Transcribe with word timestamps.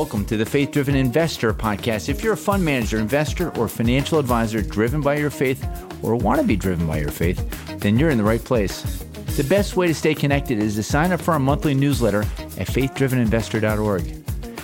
Welcome 0.00 0.24
to 0.24 0.38
the 0.38 0.46
Faith 0.46 0.70
Driven 0.70 0.94
Investor 0.94 1.52
Podcast. 1.52 2.08
If 2.08 2.24
you're 2.24 2.32
a 2.32 2.36
fund 2.36 2.64
manager, 2.64 2.98
investor, 2.98 3.54
or 3.58 3.68
financial 3.68 4.18
advisor 4.18 4.62
driven 4.62 5.02
by 5.02 5.16
your 5.16 5.28
faith 5.28 5.62
or 6.02 6.16
want 6.16 6.40
to 6.40 6.46
be 6.46 6.56
driven 6.56 6.86
by 6.86 7.00
your 7.00 7.10
faith, 7.10 7.38
then 7.80 7.98
you're 7.98 8.08
in 8.08 8.16
the 8.16 8.24
right 8.24 8.42
place. 8.42 9.04
The 9.36 9.44
best 9.44 9.76
way 9.76 9.88
to 9.88 9.94
stay 9.94 10.14
connected 10.14 10.58
is 10.58 10.76
to 10.76 10.82
sign 10.82 11.12
up 11.12 11.20
for 11.20 11.32
our 11.32 11.38
monthly 11.38 11.74
newsletter 11.74 12.22
at 12.22 12.66
faithdriveninvestor.org. 12.66 14.02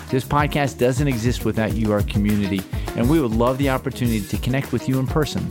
This 0.09 0.25
podcast 0.25 0.79
doesn't 0.79 1.07
exist 1.07 1.45
without 1.45 1.75
you, 1.75 1.93
our 1.93 2.03
community, 2.05 2.63
and 2.97 3.11
we 3.11 3.21
would 3.21 3.33
love 3.33 3.59
the 3.59 3.69
opportunity 3.69 4.23
to 4.23 4.39
connect 4.39 4.73
with 4.73 4.89
you 4.89 4.99
in 4.99 5.07
person. 5.07 5.43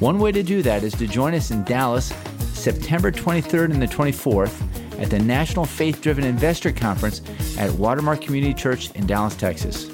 One 0.00 0.18
way 0.18 0.32
to 0.32 0.42
do 0.42 0.60
that 0.62 0.82
is 0.82 0.94
to 0.94 1.06
join 1.06 1.34
us 1.34 1.52
in 1.52 1.62
Dallas 1.62 2.12
September 2.52 3.12
23rd 3.12 3.70
and 3.70 3.80
the 3.80 3.86
24th 3.86 4.79
at 5.00 5.10
the 5.10 5.18
National 5.18 5.64
Faith 5.64 6.00
Driven 6.00 6.24
Investor 6.24 6.70
Conference 6.70 7.22
at 7.58 7.70
Watermark 7.72 8.20
Community 8.20 8.54
Church 8.54 8.90
in 8.92 9.06
Dallas, 9.06 9.34
Texas. 9.34 9.90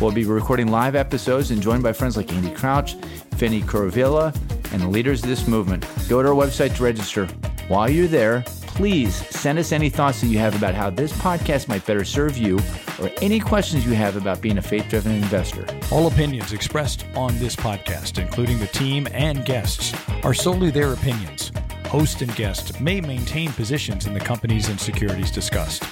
We'll 0.00 0.12
be 0.12 0.24
recording 0.24 0.68
live 0.68 0.94
episodes 0.94 1.50
and 1.50 1.60
joined 1.60 1.82
by 1.82 1.92
friends 1.92 2.16
like 2.16 2.32
Andy 2.32 2.54
Crouch, 2.54 2.94
Vinny 3.34 3.62
Curavilla, 3.62 4.34
and 4.72 4.82
the 4.82 4.88
leaders 4.88 5.22
of 5.22 5.28
this 5.28 5.48
movement. 5.48 5.86
Go 6.08 6.22
to 6.22 6.28
our 6.28 6.34
website 6.34 6.76
to 6.76 6.84
register. 6.84 7.26
While 7.68 7.90
you're 7.90 8.06
there, 8.06 8.42
please 8.46 9.14
send 9.28 9.58
us 9.58 9.72
any 9.72 9.90
thoughts 9.90 10.20
that 10.20 10.28
you 10.28 10.38
have 10.38 10.54
about 10.56 10.74
how 10.74 10.90
this 10.90 11.12
podcast 11.12 11.68
might 11.68 11.84
better 11.86 12.04
serve 12.04 12.36
you 12.36 12.58
or 13.00 13.10
any 13.20 13.40
questions 13.40 13.84
you 13.84 13.92
have 13.92 14.16
about 14.16 14.40
being 14.40 14.58
a 14.58 14.62
faith 14.62 14.88
driven 14.88 15.12
investor. 15.12 15.66
All 15.90 16.06
opinions 16.06 16.52
expressed 16.52 17.04
on 17.14 17.36
this 17.38 17.56
podcast, 17.56 18.18
including 18.18 18.58
the 18.58 18.66
team 18.68 19.06
and 19.12 19.44
guests, 19.44 19.94
are 20.22 20.34
solely 20.34 20.70
their 20.70 20.92
opinions 20.92 21.50
host 21.90 22.22
and 22.22 22.32
guest 22.36 22.80
may 22.80 23.00
maintain 23.00 23.50
positions 23.54 24.06
in 24.06 24.14
the 24.14 24.20
companies 24.20 24.68
and 24.68 24.78
securities 24.78 25.32
discussed. 25.32 25.82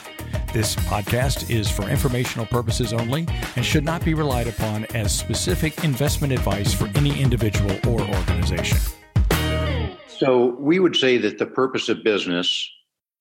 This 0.52 0.76
podcast 0.76 1.50
is 1.50 1.68
for 1.68 1.88
informational 1.88 2.46
purposes 2.46 2.92
only 2.92 3.26
and 3.56 3.64
should 3.64 3.84
not 3.84 4.04
be 4.04 4.14
relied 4.14 4.46
upon 4.46 4.84
as 4.94 5.12
specific 5.12 5.82
investment 5.82 6.32
advice 6.32 6.72
for 6.72 6.88
any 6.94 7.20
individual 7.20 7.72
or 7.88 8.00
organization. 8.14 8.78
So, 10.06 10.54
we 10.60 10.78
would 10.78 10.94
say 10.94 11.18
that 11.18 11.38
the 11.38 11.46
purpose 11.46 11.88
of 11.88 12.04
business 12.04 12.70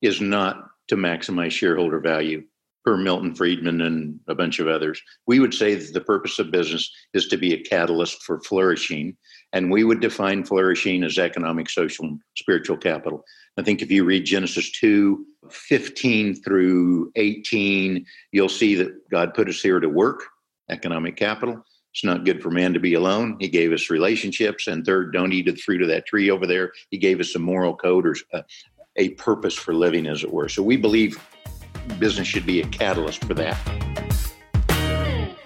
is 0.03 0.21
not 0.21 0.67
to 0.89 0.95
maximize 0.95 1.51
shareholder 1.51 1.99
value 1.99 2.43
per 2.85 2.95
Milton 2.95 3.33
Friedman 3.33 3.81
and 3.81 4.19
a 4.27 4.35
bunch 4.35 4.59
of 4.59 4.67
others. 4.67 5.01
We 5.25 5.39
would 5.39 5.53
say 5.53 5.73
that 5.73 5.93
the 5.93 6.01
purpose 6.01 6.37
of 6.37 6.51
business 6.51 6.89
is 7.15 7.27
to 7.29 7.37
be 7.37 7.53
a 7.53 7.63
catalyst 7.63 8.21
for 8.21 8.39
flourishing 8.39 9.17
and 9.53 9.71
we 9.71 9.83
would 9.83 10.01
define 10.01 10.43
flourishing 10.43 11.03
as 11.03 11.17
economic, 11.17 11.69
social, 11.69 12.17
spiritual 12.35 12.77
capital. 12.77 13.23
I 13.57 13.63
think 13.63 13.81
if 13.81 13.89
you 13.89 14.03
read 14.03 14.25
Genesis 14.25 14.71
2 14.71 15.25
15 15.49 16.35
through 16.43 17.11
18, 17.15 18.05
you'll 18.31 18.49
see 18.49 18.75
that 18.75 19.09
God 19.09 19.33
put 19.33 19.47
us 19.47 19.61
here 19.61 19.79
to 19.79 19.87
work, 19.87 20.23
economic 20.69 21.15
capital. 21.15 21.63
It's 21.93 22.03
not 22.03 22.25
good 22.25 22.43
for 22.43 22.51
man 22.51 22.73
to 22.73 22.79
be 22.79 22.93
alone. 22.93 23.37
He 23.39 23.47
gave 23.47 23.71
us 23.71 23.89
relationships. 23.89 24.67
And 24.67 24.85
third, 24.85 25.13
don't 25.13 25.33
eat 25.33 25.45
the 25.45 25.55
fruit 25.55 25.81
of 25.81 25.87
that 25.87 26.05
tree 26.05 26.29
over 26.29 26.45
there. 26.45 26.73
He 26.91 26.97
gave 26.97 27.19
us 27.19 27.33
a 27.33 27.39
moral 27.39 27.75
code 27.75 28.05
or 28.05 28.15
a, 28.33 28.43
a 28.97 29.09
purpose 29.11 29.55
for 29.55 29.73
living, 29.73 30.05
as 30.05 30.23
it 30.23 30.31
were. 30.31 30.49
So 30.49 30.61
we 30.61 30.77
believe 30.77 31.17
business 31.97 32.27
should 32.27 32.45
be 32.45 32.61
a 32.61 32.67
catalyst 32.67 33.23
for 33.23 33.33
that. 33.35 33.57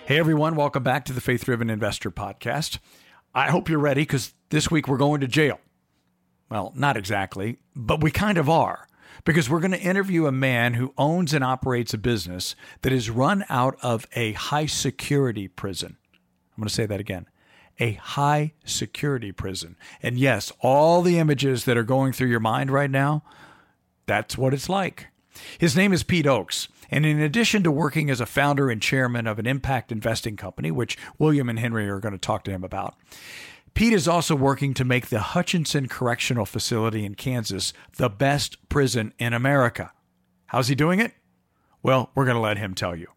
Hey, 0.05 0.17
everyone. 0.17 0.55
Welcome 0.55 0.83
back 0.83 1.05
to 1.05 1.13
the 1.13 1.21
Faith 1.21 1.45
Driven 1.45 1.69
Investor 1.69 2.11
Podcast. 2.11 2.79
I 3.33 3.49
hope 3.49 3.69
you're 3.69 3.79
ready 3.79 4.01
because 4.01 4.33
this 4.49 4.69
week 4.69 4.87
we're 4.87 4.97
going 4.97 5.21
to 5.21 5.27
jail. 5.27 5.59
Well, 6.49 6.73
not 6.75 6.97
exactly, 6.97 7.59
but 7.75 8.01
we 8.01 8.11
kind 8.11 8.37
of 8.37 8.49
are 8.49 8.87
because 9.23 9.49
we're 9.49 9.59
going 9.59 9.71
to 9.71 9.79
interview 9.79 10.25
a 10.25 10.31
man 10.31 10.73
who 10.73 10.93
owns 10.97 11.33
and 11.33 11.43
operates 11.43 11.93
a 11.93 11.97
business 11.97 12.55
that 12.81 12.91
is 12.91 13.09
run 13.09 13.45
out 13.49 13.77
of 13.81 14.05
a 14.13 14.33
high 14.33 14.65
security 14.65 15.47
prison. 15.47 15.97
I'm 16.13 16.61
going 16.61 16.67
to 16.67 16.73
say 16.73 16.85
that 16.85 16.99
again 16.99 17.27
a 17.79 17.93
high 17.93 18.53
security 18.63 19.31
prison. 19.31 19.75
And 20.03 20.17
yes, 20.17 20.51
all 20.59 21.01
the 21.01 21.17
images 21.17 21.65
that 21.65 21.77
are 21.77 21.83
going 21.83 22.13
through 22.13 22.27
your 22.27 22.39
mind 22.39 22.69
right 22.69 22.91
now, 22.91 23.23
that's 24.05 24.37
what 24.37 24.53
it's 24.53 24.69
like. 24.69 25.07
His 25.57 25.75
name 25.75 25.91
is 25.91 26.03
Pete 26.03 26.25
Ochs. 26.25 26.67
And 26.91 27.05
in 27.05 27.19
addition 27.19 27.63
to 27.63 27.71
working 27.71 28.09
as 28.09 28.19
a 28.19 28.25
founder 28.25 28.69
and 28.69 28.81
chairman 28.81 29.25
of 29.25 29.39
an 29.39 29.47
impact 29.47 29.91
investing 29.91 30.35
company, 30.35 30.69
which 30.69 30.97
William 31.17 31.49
and 31.49 31.57
Henry 31.57 31.89
are 31.89 32.01
going 32.01 32.11
to 32.11 32.19
talk 32.19 32.43
to 32.43 32.51
him 32.51 32.63
about, 32.63 32.95
Pete 33.73 33.93
is 33.93 34.07
also 34.07 34.35
working 34.35 34.73
to 34.73 34.83
make 34.83 35.07
the 35.07 35.19
Hutchinson 35.19 35.87
Correctional 35.87 36.45
Facility 36.45 37.05
in 37.05 37.15
Kansas 37.15 37.71
the 37.95 38.09
best 38.09 38.67
prison 38.67 39.13
in 39.17 39.33
America. 39.33 39.93
How's 40.47 40.67
he 40.67 40.75
doing 40.75 40.99
it? 40.99 41.13
Well, 41.81 42.11
we're 42.13 42.25
going 42.25 42.35
to 42.35 42.41
let 42.41 42.57
him 42.57 42.75
tell 42.75 42.95
you. 42.95 43.07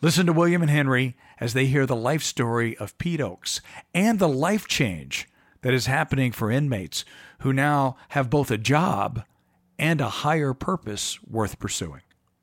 Listen 0.00 0.24
to 0.26 0.32
William 0.32 0.62
and 0.62 0.70
Henry 0.70 1.16
as 1.38 1.52
they 1.52 1.66
hear 1.66 1.84
the 1.84 1.96
life 1.96 2.22
story 2.22 2.76
of 2.78 2.96
Pete 2.98 3.20
Ochs 3.20 3.60
and 3.94 4.18
the 4.18 4.28
life 4.28 4.66
change 4.66 5.28
that 5.60 5.74
is 5.74 5.86
happening 5.86 6.32
for 6.32 6.50
inmates 6.50 7.04
who 7.40 7.52
now 7.52 7.96
have 8.10 8.30
both 8.30 8.50
a 8.50 8.58
job 8.58 9.24
and 9.78 10.00
a 10.00 10.08
higher 10.08 10.54
purpose 10.54 11.18
worth 11.22 11.58
pursuing. 11.58 12.00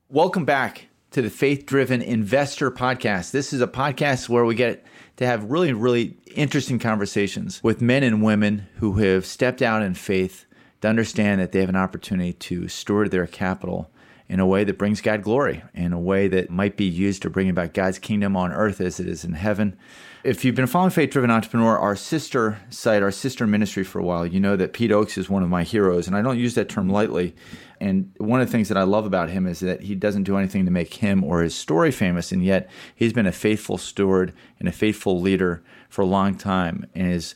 Welcome 0.09 0.45
back 0.45 0.87
to 1.11 1.21
the 1.21 1.29
Faith 1.29 1.65
Driven 1.65 2.01
Investor 2.01 2.71
Podcast. 2.71 3.31
This 3.31 3.51
is 3.51 3.59
a 3.59 3.67
podcast 3.67 4.29
where 4.29 4.45
we 4.45 4.55
get 4.55 4.85
to 5.17 5.25
have 5.25 5.51
really, 5.51 5.73
really 5.73 6.15
interesting 6.33 6.79
conversations 6.79 7.61
with 7.61 7.81
men 7.81 8.03
and 8.03 8.23
women 8.23 8.67
who 8.75 8.93
have 8.99 9.25
stepped 9.25 9.61
out 9.61 9.83
in 9.83 9.95
faith 9.95 10.45
to 10.79 10.87
understand 10.87 11.41
that 11.41 11.51
they 11.51 11.59
have 11.59 11.67
an 11.67 11.75
opportunity 11.75 12.31
to 12.31 12.69
steward 12.69 13.11
their 13.11 13.27
capital 13.27 13.91
in 14.29 14.39
a 14.39 14.45
way 14.45 14.63
that 14.63 14.77
brings 14.77 15.01
God 15.01 15.23
glory, 15.23 15.63
in 15.73 15.93
a 15.93 15.99
way 15.99 16.27
that 16.27 16.49
might 16.49 16.75
be 16.75 16.85
used 16.85 17.21
to 17.21 17.29
bring 17.29 17.49
about 17.49 17.73
God's 17.73 17.99
kingdom 17.99 18.35
on 18.35 18.51
earth 18.51 18.81
as 18.81 18.99
it 18.99 19.07
is 19.07 19.23
in 19.23 19.33
heaven. 19.33 19.77
If 20.23 20.43
you've 20.43 20.55
been 20.55 20.67
following 20.67 20.91
Faith 20.91 21.11
Driven 21.11 21.31
Entrepreneur, 21.31 21.77
our 21.77 21.95
sister 21.95 22.59
site, 22.69 23.01
our 23.01 23.11
sister 23.11 23.47
ministry 23.47 23.85
for 23.85 23.99
a 23.99 24.03
while, 24.03 24.25
you 24.25 24.41
know 24.41 24.57
that 24.57 24.73
Pete 24.73 24.91
Ochs 24.91 25.17
is 25.17 25.29
one 25.29 25.43
of 25.43 25.49
my 25.49 25.63
heroes. 25.63 26.07
And 26.07 26.17
I 26.17 26.21
don't 26.21 26.37
use 26.37 26.55
that 26.55 26.67
term 26.67 26.89
lightly. 26.89 27.33
And 27.79 28.11
one 28.17 28.41
of 28.41 28.47
the 28.47 28.51
things 28.51 28.67
that 28.67 28.77
I 28.77 28.83
love 28.83 29.05
about 29.05 29.29
him 29.29 29.47
is 29.47 29.61
that 29.61 29.83
he 29.83 29.95
doesn't 29.95 30.23
do 30.23 30.37
anything 30.37 30.65
to 30.65 30.71
make 30.71 30.95
him 30.95 31.23
or 31.23 31.43
his 31.43 31.55
story 31.55 31.91
famous. 31.91 32.33
And 32.33 32.43
yet 32.43 32.69
he's 32.95 33.13
been 33.13 33.27
a 33.27 33.31
faithful 33.31 33.77
steward 33.77 34.33
and 34.59 34.67
a 34.67 34.73
faithful 34.73 35.21
leader 35.21 35.63
for 35.87 36.01
a 36.01 36.05
long 36.05 36.35
time 36.35 36.85
and 36.93 37.07
has 37.07 37.35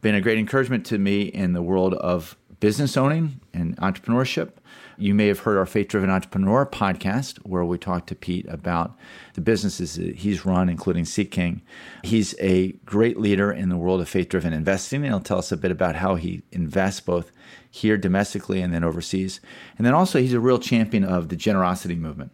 been 0.00 0.14
a 0.14 0.20
great 0.20 0.38
encouragement 0.38 0.86
to 0.86 0.98
me 0.98 1.22
in 1.22 1.54
the 1.54 1.62
world 1.62 1.94
of 1.94 2.36
business 2.60 2.96
owning 2.96 3.40
and 3.52 3.76
entrepreneurship. 3.78 4.52
You 5.00 5.14
may 5.14 5.28
have 5.28 5.38
heard 5.38 5.56
our 5.56 5.64
Faith 5.64 5.86
Driven 5.86 6.10
Entrepreneur 6.10 6.66
podcast, 6.66 7.38
where 7.44 7.64
we 7.64 7.78
talked 7.78 8.08
to 8.08 8.16
Pete 8.16 8.46
about 8.48 8.96
the 9.34 9.40
businesses 9.40 9.94
that 9.94 10.16
he's 10.16 10.44
run, 10.44 10.68
including 10.68 11.04
Seat 11.04 11.30
King. 11.30 11.62
He's 12.02 12.34
a 12.40 12.72
great 12.84 13.16
leader 13.16 13.52
in 13.52 13.68
the 13.68 13.76
world 13.76 14.00
of 14.00 14.08
faith 14.08 14.28
driven 14.28 14.52
investing, 14.52 15.04
and 15.04 15.06
he'll 15.06 15.20
tell 15.20 15.38
us 15.38 15.52
a 15.52 15.56
bit 15.56 15.70
about 15.70 15.94
how 15.94 16.16
he 16.16 16.42
invests 16.50 17.00
both 17.00 17.30
here 17.70 17.96
domestically 17.96 18.60
and 18.60 18.74
then 18.74 18.82
overseas. 18.82 19.40
And 19.76 19.86
then 19.86 19.94
also, 19.94 20.18
he's 20.18 20.32
a 20.32 20.40
real 20.40 20.58
champion 20.58 21.04
of 21.04 21.28
the 21.28 21.36
generosity 21.36 21.94
movement. 21.94 22.32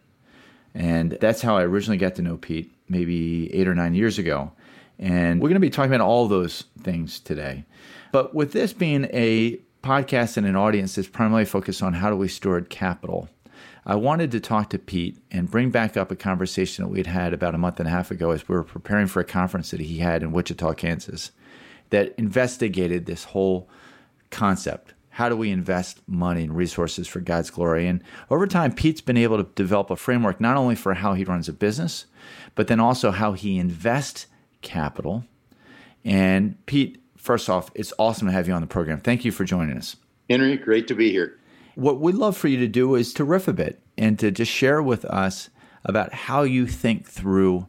And 0.73 1.11
that's 1.21 1.43
how 1.43 1.57
I 1.57 1.65
originally 1.65 1.99
got 1.99 2.15
to 2.15 2.23
know 2.23 2.35
Pete, 2.35 2.75
maybe 2.89 3.53
eight 3.53 3.67
or 3.67 3.75
nine 3.75 3.93
years 3.93 4.17
ago. 4.17 4.51
And 4.97 5.39
we're 5.39 5.49
going 5.49 5.53
to 5.53 5.59
be 5.59 5.69
talking 5.69 5.93
about 5.93 6.03
all 6.03 6.27
those 6.27 6.63
things 6.81 7.19
today. 7.19 7.63
But 8.11 8.33
with 8.33 8.53
this 8.53 8.73
being 8.73 9.05
a 9.13 9.59
podcast 9.85 10.35
and 10.35 10.47
an 10.47 10.55
audience 10.55 10.95
that's 10.95 11.07
primarily 11.07 11.45
focused 11.45 11.83
on 11.83 11.93
how 11.93 12.09
do 12.09 12.15
we 12.15 12.27
steward 12.27 12.71
capital, 12.71 13.29
I 13.85 13.93
wanted 13.93 14.31
to 14.31 14.39
talk 14.39 14.71
to 14.71 14.79
Pete 14.79 15.19
and 15.29 15.49
bring 15.49 15.69
back 15.69 15.95
up 15.95 16.09
a 16.09 16.15
conversation 16.15 16.83
that 16.83 16.89
we'd 16.89 17.05
had 17.05 17.33
about 17.33 17.53
a 17.53 17.59
month 17.59 17.79
and 17.79 17.87
a 17.87 17.91
half 17.91 18.09
ago 18.09 18.31
as 18.31 18.47
we 18.49 18.55
were 18.55 18.63
preparing 18.63 19.05
for 19.05 19.19
a 19.19 19.25
conference 19.25 19.69
that 19.69 19.79
he 19.79 19.99
had 19.99 20.23
in 20.23 20.31
Wichita, 20.31 20.73
Kansas, 20.73 21.31
that 21.91 22.15
investigated 22.17 23.05
this 23.05 23.25
whole 23.25 23.69
concept 24.31 24.95
how 25.11 25.29
do 25.29 25.37
we 25.37 25.49
invest 25.49 26.01
money 26.09 26.43
and 26.43 26.57
resources 26.57 27.07
for 27.07 27.21
God's 27.21 27.49
glory? 27.49 27.87
And 27.87 28.03
over 28.29 28.45
time, 28.45 28.73
Pete's 28.73 28.99
been 28.99 29.15
able 29.15 29.37
to 29.37 29.49
develop 29.55 29.89
a 29.89 29.95
framework 29.95 30.41
not 30.41 30.57
only 30.57 30.75
for 30.75 30.93
how 30.93 31.13
he 31.13 31.23
runs 31.23 31.47
a 31.47 31.53
business, 31.53 32.05
but 32.53 32.67
then 32.67 32.81
also 32.81 33.11
how 33.11 33.31
he 33.31 33.57
invests 33.57 34.27
capital. 34.61 35.23
And 36.03 36.57
Pete, 36.65 37.01
first 37.25 37.49
off, 37.49 37.71
it's 37.73 37.91
awesome 37.97 38.27
to 38.27 38.33
have 38.33 38.47
you 38.47 38.53
on 38.53 38.61
the 38.61 38.67
program. 38.67 38.99
Thank 38.99 39.25
you 39.25 39.31
for 39.31 39.43
joining 39.43 39.77
us. 39.77 39.95
Henry, 40.29 40.55
great 40.57 40.87
to 40.87 40.95
be 40.95 41.11
here. 41.11 41.39
What 41.75 41.99
we'd 41.99 42.15
love 42.15 42.37
for 42.37 42.47
you 42.47 42.57
to 42.59 42.67
do 42.67 42.95
is 42.95 43.13
to 43.13 43.23
riff 43.23 43.47
a 43.47 43.53
bit 43.53 43.81
and 43.97 44.17
to 44.19 44.31
just 44.31 44.51
share 44.51 44.81
with 44.81 45.03
us 45.05 45.49
about 45.83 46.13
how 46.13 46.43
you 46.43 46.67
think 46.67 47.07
through 47.07 47.67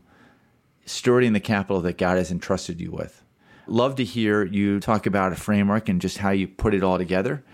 stewarding 0.87 1.33
the 1.33 1.41
capital 1.41 1.81
that 1.83 1.99
God 1.99 2.17
has 2.17 2.31
entrusted 2.31 2.81
you 2.81 2.93
with. 2.93 3.25
Love 3.67 3.97
to 3.97 4.05
hear 4.05 4.45
you 4.45 4.79
talk 4.79 5.07
about 5.07 5.33
a 5.33 5.37
framework 5.37 5.89
and 5.89 6.01
just 6.01 6.19
how 6.19 6.31
you 6.31 6.47
put 6.47 6.73
it 6.73 6.85
all 6.85 6.99
together. 6.99 7.45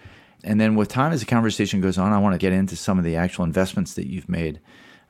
And 0.44 0.60
then 0.60 0.74
with 0.74 0.88
time, 0.88 1.12
as 1.12 1.20
the 1.20 1.26
conversation 1.26 1.80
goes 1.80 1.96
on, 1.96 2.12
I 2.12 2.18
want 2.18 2.34
to 2.34 2.38
get 2.38 2.52
into 2.52 2.76
some 2.76 2.98
of 2.98 3.04
the 3.04 3.16
actual 3.16 3.44
investments 3.44 3.94
that 3.94 4.10
you've 4.10 4.28
made 4.28 4.60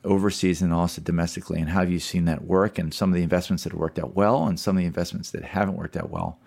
overseas 0.04 0.62
and 0.62 0.72
also 0.72 1.00
domestically 1.00 1.60
and 1.60 1.70
how 1.70 1.80
have 1.80 1.90
you 1.90 1.98
seen 1.98 2.24
that 2.26 2.44
work 2.44 2.78
and 2.78 2.92
some 2.92 3.10
of 3.10 3.16
the 3.16 3.22
investments 3.22 3.64
that 3.64 3.72
have 3.72 3.80
worked 3.80 3.98
out 3.98 4.14
well 4.14 4.46
and 4.46 4.58
some 4.58 4.76
of 4.76 4.80
the 4.80 4.86
investments 4.86 5.30
that 5.30 5.42
haven't 5.42 5.76
worked 5.76 5.96
out 5.96 6.10
well. 6.10 6.38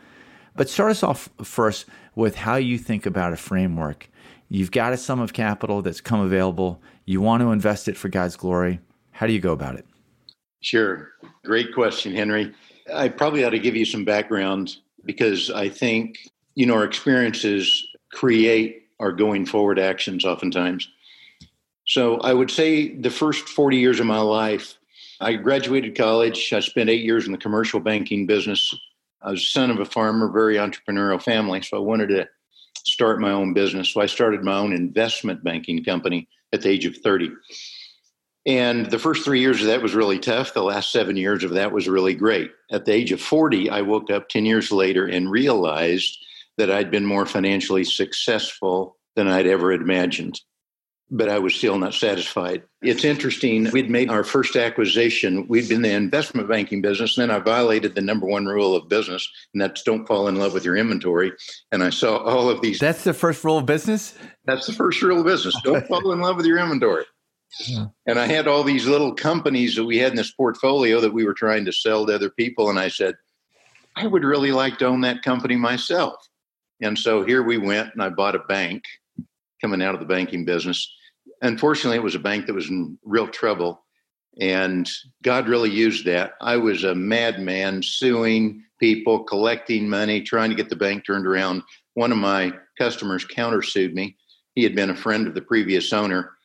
But 0.56 0.70
start 0.70 0.92
us 0.92 1.04
off 1.04 1.30
first 1.44 1.86
with 2.16 2.36
how 2.36 2.56
you 2.56 2.78
think 2.78 3.06
about 3.06 3.34
a 3.34 3.38
framework. 3.38 4.10
You've 4.50 4.72
got 4.72 4.94
a 4.94 4.98
sum 4.98 5.20
of 5.20 5.34
capital 5.34 5.82
that's 5.82 6.02
come 6.02 6.22
available. 6.22 6.82
You 7.06 7.20
want 7.20 7.42
to 7.42 7.52
invest 7.52 7.88
it 7.88 7.98
for 7.98 8.10
God's 8.10 8.36
glory. 8.36 8.80
How 9.12 9.28
do 9.28 9.34
you 9.34 9.40
go 9.40 9.52
about 9.52 9.76
it? 9.76 9.86
Sure. 10.62 11.12
Great 11.44 11.74
question, 11.74 12.16
Henry. 12.16 12.54
I 12.94 13.10
probably 13.10 13.44
ought 13.44 13.52
to 13.52 13.60
give 13.60 13.76
you 13.76 13.86
some 13.86 14.06
background 14.06 14.78
because 15.04 15.52
I 15.52 15.70
think, 15.70 16.18
you 16.56 16.66
know, 16.66 16.76
our 16.76 16.84
experiences 16.84 17.86
create 18.12 18.84
our 19.00 19.12
going 19.12 19.46
forward 19.46 19.78
actions 19.78 20.26
oftentimes. 20.26 20.88
So 21.88 22.18
I 22.22 22.34
would 22.34 22.50
say 22.50 22.96
the 22.96 23.10
first 23.10 23.50
40 23.50 23.78
years 23.78 24.00
of 24.00 24.06
my 24.06 24.20
life, 24.20 24.76
I 25.20 25.34
graduated 25.34 25.96
college. 25.96 26.52
I 26.54 26.60
spent 26.60 26.90
eight 26.90 27.04
years 27.04 27.26
in 27.26 27.32
the 27.32 27.38
commercial 27.38 27.80
banking 27.80 28.26
business. 28.26 28.74
I 29.26 29.32
was 29.32 29.52
son 29.52 29.72
of 29.72 29.80
a 29.80 29.86
farmer, 29.86 30.32
very 30.32 30.56
entrepreneurial 30.56 31.22
family. 31.22 31.62
So 31.62 31.78
I 31.78 31.82
wanted 31.82 32.08
to 32.10 32.28
start 32.86 33.20
my 33.20 33.32
own 33.32 33.54
business. 33.54 33.90
So 33.90 34.02
I 34.02 34.06
started 34.06 34.44
my 34.44 34.56
own 34.56 34.72
investment 34.72 35.44
banking 35.44 35.84
company 35.84 36.28
at 36.54 36.62
the 36.62 36.70
age 36.70 36.86
of 36.86 36.96
30. 36.98 37.32
And 38.46 38.86
the 38.92 39.00
first 39.00 39.26
three 39.26 39.40
years 39.40 39.62
of 39.62 39.68
that 39.68 39.82
was 39.82 39.96
really 39.96 40.20
tough. 40.20 40.54
The 40.54 40.62
last 40.62 40.92
seven 40.92 41.18
years 41.18 41.44
of 41.44 41.52
that 41.52 41.72
was 41.72 41.90
really 41.90 42.14
great. 42.14 42.52
At 42.72 42.86
the 42.86 42.94
age 42.94 43.12
of 43.12 43.20
40, 43.20 43.72
I 43.72 43.82
woke 43.82 44.12
up 44.12 44.30
10 44.30 44.46
years 44.46 44.72
later 44.72 45.08
and 45.08 45.32
realized 45.32 46.16
that 46.58 46.70
I'd 46.70 46.92
been 46.92 47.06
more 47.06 47.26
financially 47.26 47.84
successful 47.84 48.98
than 49.16 49.28
I'd 49.28 49.48
ever 49.48 49.72
imagined. 49.72 50.40
But 51.12 51.30
I 51.30 51.38
was 51.38 51.54
still 51.54 51.78
not 51.78 51.94
satisfied. 51.94 52.64
It's 52.82 53.06
interesting. 53.06 53.70
We'd 53.70 53.92
made 53.92 54.10
our 54.10 54.24
first 54.24 54.56
acquisition. 54.56 55.48
We'd 55.48 55.70
been 55.70 55.78
in 55.78 55.82
the 55.84 55.92
investment 55.92 56.50
banking 56.50 56.82
business. 56.82 57.16
And 57.16 57.30
then 57.30 57.36
I 57.36 57.40
violated 57.40 57.94
the 57.94 58.02
number 58.02 58.26
one 58.26 58.48
rule 58.48 58.76
of 58.76 58.90
business, 58.90 59.30
and 59.54 59.62
that's 59.62 59.84
don't 59.84 60.08
fall 60.08 60.28
in 60.28 60.38
love 60.38 60.54
with 60.54 60.66
your 60.66 60.76
inventory. 60.76 61.32
And 61.72 61.84
I 61.84 61.92
saw 61.92 62.18
all 62.18 62.50
of 62.50 62.62
these. 62.62 62.80
That's 62.80 63.04
the 63.04 63.14
first 63.14 63.44
rule 63.44 63.60
of 63.60 63.68
business? 63.68 64.18
That's 64.46 64.66
the 64.66 64.74
first 64.74 65.00
rule 65.04 65.20
of 65.20 65.26
business. 65.26 65.56
Don't 65.64 65.86
fall 65.88 66.12
in 66.12 66.22
love 66.22 66.38
with 66.38 66.48
your 66.48 66.58
inventory. 66.58 67.06
Yeah. 67.68 67.86
And 68.08 68.20
I 68.20 68.26
had 68.26 68.48
all 68.48 68.64
these 68.64 68.88
little 68.88 69.14
companies 69.14 69.76
that 69.76 69.86
we 69.86 69.98
had 69.98 70.12
in 70.12 70.18
this 70.18 70.32
portfolio 70.32 71.00
that 71.02 71.14
we 71.14 71.24
were 71.24 71.34
trying 71.34 71.66
to 71.66 71.72
sell 71.72 72.06
to 72.06 72.16
other 72.16 72.30
people. 72.32 72.70
And 72.70 72.80
I 72.80 72.88
said, 72.88 73.16
I 73.96 74.08
would 74.08 74.24
really 74.24 74.52
like 74.52 74.80
to 74.80 74.88
own 74.88 75.02
that 75.02 75.22
company 75.22 75.56
myself. 75.56 76.16
And 76.82 76.98
so 76.98 77.24
here 77.24 77.44
we 77.44 77.58
went, 77.58 77.94
and 77.94 78.04
I 78.04 78.10
bought 78.10 78.36
a 78.36 78.40
bank 78.40 78.84
coming 79.66 79.82
out 79.82 79.96
of 79.96 80.00
the 80.00 80.06
banking 80.06 80.46
business. 80.46 80.94
Unfortunately, 81.42 81.98
it 81.98 82.04
was 82.04 82.14
a 82.14 82.20
bank 82.20 82.46
that 82.46 82.54
was 82.54 82.70
in 82.70 83.00
real 83.04 83.28
trouble. 83.28 83.84
And 84.40 84.88
God 85.24 85.48
really 85.48 85.72
used 85.72 86.06
that. 86.06 86.34
I 86.40 86.58
was 86.58 86.84
a 86.84 86.94
madman 86.94 87.82
suing 87.82 88.64
people, 88.80 89.24
collecting 89.24 89.90
money, 89.90 90.22
trying 90.22 90.52
to 90.52 90.56
get 90.56 90.70
the 90.70 90.76
bank 90.76 91.06
turned 91.06 91.26
around. 91.26 91.64
One 91.96 92.12
of 92.12 92.20
my 92.20 92.54
customers 92.78 93.26
countersued 93.26 93.94
me. 93.94 94.18
He 94.54 94.64
had 94.64 94.76
been 94.76 94.92
a 94.92 94.96
friend 94.96 95.28
of 95.28 95.34
the 95.34 95.42
previous 95.42 95.92
owner 95.94 96.36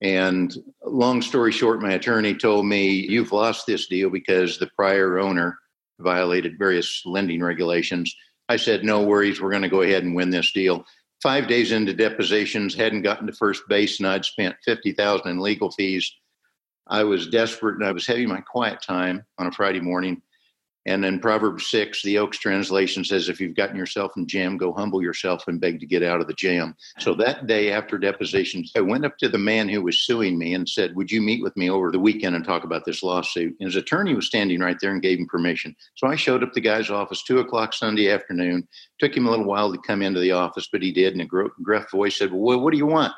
and 0.00 0.54
long 0.84 1.22
story 1.22 1.50
short, 1.50 1.82
my 1.82 1.92
attorney 1.92 2.34
told 2.34 2.66
me, 2.66 2.90
You've 2.90 3.32
lost 3.32 3.66
this 3.66 3.86
deal 3.86 4.10
because 4.10 4.58
the 4.58 4.70
prior 4.76 5.18
owner 5.18 5.58
violated 5.98 6.58
various 6.58 7.02
lending 7.04 7.42
regulations. 7.42 8.14
I 8.48 8.56
said, 8.56 8.84
No 8.84 9.02
worries, 9.02 9.40
we're 9.40 9.50
going 9.50 9.62
to 9.62 9.68
go 9.68 9.82
ahead 9.82 10.04
and 10.04 10.14
win 10.14 10.30
this 10.30 10.52
deal. 10.52 10.84
Five 11.22 11.48
days 11.48 11.72
into 11.72 11.92
depositions, 11.92 12.74
hadn't 12.74 13.02
gotten 13.02 13.26
to 13.26 13.32
first 13.32 13.62
base, 13.68 13.98
and 13.98 14.08
I'd 14.08 14.24
spent 14.24 14.56
50000 14.64 15.28
in 15.28 15.40
legal 15.40 15.70
fees. 15.70 16.12
I 16.86 17.04
was 17.04 17.28
desperate 17.28 17.74
and 17.74 17.84
I 17.84 17.92
was 17.92 18.06
having 18.06 18.28
my 18.28 18.40
quiet 18.40 18.80
time 18.80 19.24
on 19.36 19.46
a 19.46 19.52
Friday 19.52 19.80
morning. 19.80 20.22
And 20.88 21.04
then 21.04 21.20
Proverbs 21.20 21.66
6, 21.66 22.02
the 22.02 22.14
Ochs 22.14 22.38
translation 22.38 23.04
says, 23.04 23.28
If 23.28 23.42
you've 23.42 23.54
gotten 23.54 23.76
yourself 23.76 24.12
in 24.16 24.26
jam, 24.26 24.56
go 24.56 24.72
humble 24.72 25.02
yourself 25.02 25.46
and 25.46 25.60
beg 25.60 25.80
to 25.80 25.86
get 25.86 26.02
out 26.02 26.22
of 26.22 26.28
the 26.28 26.32
jam. 26.32 26.74
So 26.98 27.12
that 27.16 27.46
day 27.46 27.70
after 27.72 27.98
depositions, 27.98 28.72
I 28.74 28.80
went 28.80 29.04
up 29.04 29.18
to 29.18 29.28
the 29.28 29.36
man 29.36 29.68
who 29.68 29.82
was 29.82 30.06
suing 30.06 30.38
me 30.38 30.54
and 30.54 30.66
said, 30.66 30.96
Would 30.96 31.12
you 31.12 31.20
meet 31.20 31.42
with 31.42 31.54
me 31.58 31.68
over 31.68 31.92
the 31.92 31.98
weekend 31.98 32.36
and 32.36 32.42
talk 32.42 32.64
about 32.64 32.86
this 32.86 33.02
lawsuit? 33.02 33.54
And 33.60 33.66
his 33.66 33.76
attorney 33.76 34.14
was 34.14 34.28
standing 34.28 34.60
right 34.60 34.78
there 34.80 34.92
and 34.92 35.02
gave 35.02 35.18
him 35.18 35.26
permission. 35.26 35.76
So 35.94 36.06
I 36.06 36.16
showed 36.16 36.42
up 36.42 36.54
the 36.54 36.62
guy's 36.62 36.88
office, 36.88 37.22
two 37.22 37.40
o'clock 37.40 37.74
Sunday 37.74 38.10
afternoon. 38.10 38.66
Took 38.98 39.14
him 39.14 39.26
a 39.26 39.30
little 39.30 39.44
while 39.44 39.70
to 39.70 39.78
come 39.86 40.00
into 40.00 40.20
the 40.20 40.32
office, 40.32 40.70
but 40.72 40.80
he 40.80 40.90
did. 40.90 41.12
And 41.12 41.20
a 41.20 41.26
gruff 41.26 41.90
voice 41.90 42.16
said, 42.16 42.32
Well, 42.32 42.60
what 42.60 42.72
do 42.72 42.78
you 42.78 42.86
want? 42.86 43.12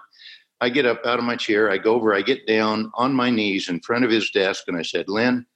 I 0.60 0.70
get 0.70 0.86
up 0.86 1.06
out 1.06 1.20
of 1.20 1.24
my 1.24 1.36
chair, 1.36 1.70
I 1.70 1.78
go 1.78 1.94
over, 1.94 2.16
I 2.16 2.22
get 2.22 2.48
down 2.48 2.90
on 2.94 3.14
my 3.14 3.30
knees 3.30 3.68
in 3.68 3.78
front 3.78 4.04
of 4.04 4.10
his 4.10 4.28
desk, 4.32 4.64
and 4.66 4.76
I 4.76 4.82
said, 4.82 5.08
Lynn, 5.08 5.46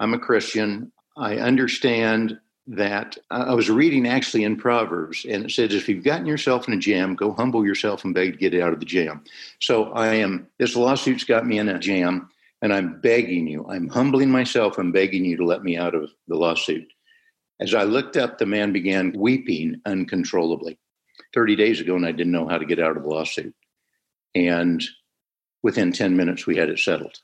I'm 0.00 0.14
a 0.14 0.18
Christian. 0.18 0.92
I 1.16 1.36
understand 1.36 2.38
that 2.66 3.18
I 3.30 3.52
was 3.54 3.68
reading 3.68 4.08
actually 4.08 4.44
in 4.44 4.56
Proverbs, 4.56 5.26
and 5.28 5.44
it 5.44 5.50
says, 5.50 5.74
if 5.74 5.88
you've 5.88 6.04
gotten 6.04 6.26
yourself 6.26 6.66
in 6.66 6.74
a 6.74 6.78
jam, 6.78 7.14
go 7.14 7.32
humble 7.32 7.64
yourself 7.64 8.04
and 8.04 8.14
beg 8.14 8.32
to 8.32 8.38
get 8.38 8.60
out 8.60 8.72
of 8.72 8.80
the 8.80 8.86
jam. 8.86 9.22
So 9.60 9.92
I 9.92 10.14
am, 10.14 10.48
this 10.58 10.74
lawsuit's 10.74 11.24
got 11.24 11.46
me 11.46 11.58
in 11.58 11.68
a 11.68 11.78
jam, 11.78 12.30
and 12.62 12.72
I'm 12.72 13.00
begging 13.00 13.46
you, 13.46 13.66
I'm 13.68 13.88
humbling 13.88 14.30
myself 14.30 14.78
and 14.78 14.92
begging 14.94 15.24
you 15.24 15.36
to 15.36 15.44
let 15.44 15.62
me 15.62 15.76
out 15.76 15.94
of 15.94 16.10
the 16.26 16.36
lawsuit. 16.36 16.90
As 17.60 17.74
I 17.74 17.82
looked 17.84 18.16
up, 18.16 18.38
the 18.38 18.46
man 18.46 18.72
began 18.72 19.12
weeping 19.12 19.80
uncontrollably 19.84 20.78
30 21.34 21.56
days 21.56 21.80
ago, 21.80 21.94
and 21.96 22.06
I 22.06 22.12
didn't 22.12 22.32
know 22.32 22.48
how 22.48 22.58
to 22.58 22.64
get 22.64 22.80
out 22.80 22.96
of 22.96 23.02
the 23.02 23.08
lawsuit. 23.08 23.54
And 24.34 24.82
within 25.62 25.92
10 25.92 26.16
minutes, 26.16 26.46
we 26.46 26.56
had 26.56 26.70
it 26.70 26.78
settled 26.78 27.18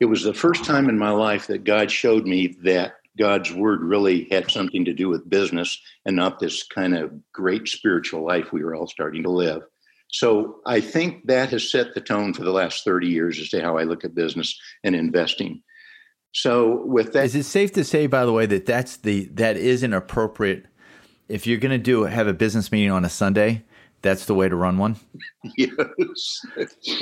it 0.00 0.06
was 0.06 0.22
the 0.22 0.34
first 0.34 0.64
time 0.64 0.88
in 0.88 0.98
my 0.98 1.10
life 1.10 1.46
that 1.46 1.64
God 1.64 1.90
showed 1.90 2.26
me 2.26 2.56
that 2.62 2.94
God's 3.18 3.52
word 3.52 3.82
really 3.82 4.26
had 4.30 4.50
something 4.50 4.84
to 4.86 4.94
do 4.94 5.08
with 5.08 5.28
business 5.28 5.80
and 6.06 6.16
not 6.16 6.38
this 6.38 6.62
kind 6.62 6.96
of 6.96 7.12
great 7.32 7.68
spiritual 7.68 8.24
life 8.24 8.52
we 8.52 8.64
were 8.64 8.74
all 8.74 8.86
starting 8.86 9.22
to 9.24 9.30
live. 9.30 9.62
So 10.08 10.60
I 10.66 10.80
think 10.80 11.26
that 11.26 11.50
has 11.50 11.70
set 11.70 11.94
the 11.94 12.00
tone 12.00 12.32
for 12.32 12.42
the 12.42 12.50
last 12.50 12.84
30 12.84 13.08
years 13.08 13.38
as 13.38 13.50
to 13.50 13.60
how 13.60 13.76
I 13.76 13.84
look 13.84 14.04
at 14.04 14.14
business 14.14 14.58
and 14.82 14.94
investing. 14.96 15.62
So 16.32 16.84
with 16.86 17.12
that 17.12 17.24
Is 17.24 17.34
it 17.34 17.44
safe 17.44 17.72
to 17.72 17.84
say 17.84 18.06
by 18.06 18.24
the 18.24 18.32
way 18.32 18.46
that 18.46 18.66
that's 18.66 18.96
the 18.98 19.26
that 19.34 19.56
is 19.56 19.82
an 19.82 19.92
appropriate 19.92 20.66
if 21.28 21.46
you're 21.46 21.58
going 21.58 21.70
to 21.70 21.78
do 21.78 22.04
have 22.04 22.26
a 22.26 22.32
business 22.32 22.72
meeting 22.72 22.90
on 22.90 23.04
a 23.04 23.08
Sunday, 23.08 23.64
that's 24.02 24.24
the 24.24 24.34
way 24.34 24.48
to 24.48 24.56
run 24.56 24.78
one? 24.78 24.96
Yes. 25.56 26.46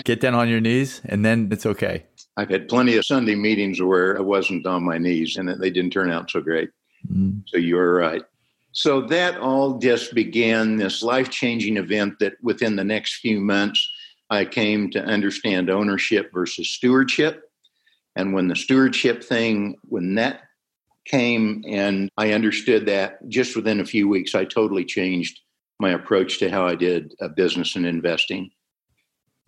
Get 0.05 0.21
down 0.21 0.35
on 0.35 0.49
your 0.49 0.61
knees 0.61 1.01
and 1.05 1.25
then 1.25 1.49
it's 1.51 1.67
okay. 1.67 2.05
I've 2.39 2.49
had 2.49 2.69
plenty 2.69 2.97
of 2.97 3.05
Sunday 3.05 3.35
meetings 3.35 3.83
where 3.83 4.17
I 4.17 4.21
wasn't 4.21 4.65
on 4.65 4.85
my 4.85 4.97
knees 4.97 5.37
and 5.37 5.49
they 5.61 5.71
didn't 5.71 5.93
turn 5.93 6.13
out 6.13 6.31
so 6.31 6.41
great. 6.41 6.71
Mm. 7.13 7.43
So 7.49 7.59
you're 7.59 7.97
right. 7.97 8.23
So 8.71 9.01
that 9.09 9.39
all 9.41 9.79
just 9.79 10.15
began 10.15 10.77
this 10.77 11.03
life 11.03 11.31
changing 11.31 11.79
event 11.79 12.21
that 12.21 12.35
within 12.41 12.77
the 12.77 12.85
next 12.85 13.17
few 13.17 13.41
months, 13.41 13.85
I 14.31 14.45
came 14.45 14.89
to 14.93 15.03
understand 15.03 15.69
ownership 15.69 16.31
versus 16.33 16.71
stewardship. 16.71 17.43
And 18.15 18.33
when 18.33 18.47
the 18.47 18.55
stewardship 18.55 19.25
thing, 19.25 19.75
when 19.83 20.15
that 20.15 20.43
came 21.07 21.65
and 21.67 22.09
I 22.17 22.35
understood 22.35 22.87
that 22.87 23.29
just 23.29 23.57
within 23.57 23.81
a 23.81 23.85
few 23.85 24.09
weeks, 24.09 24.37
I 24.37 24.45
totally 24.45 24.85
changed 24.85 25.41
my 25.81 25.91
approach 25.91 26.39
to 26.39 26.51
how 26.51 26.65
I 26.65 26.77
did 26.77 27.15
business 27.35 27.75
and 27.75 27.85
investing. 27.85 28.53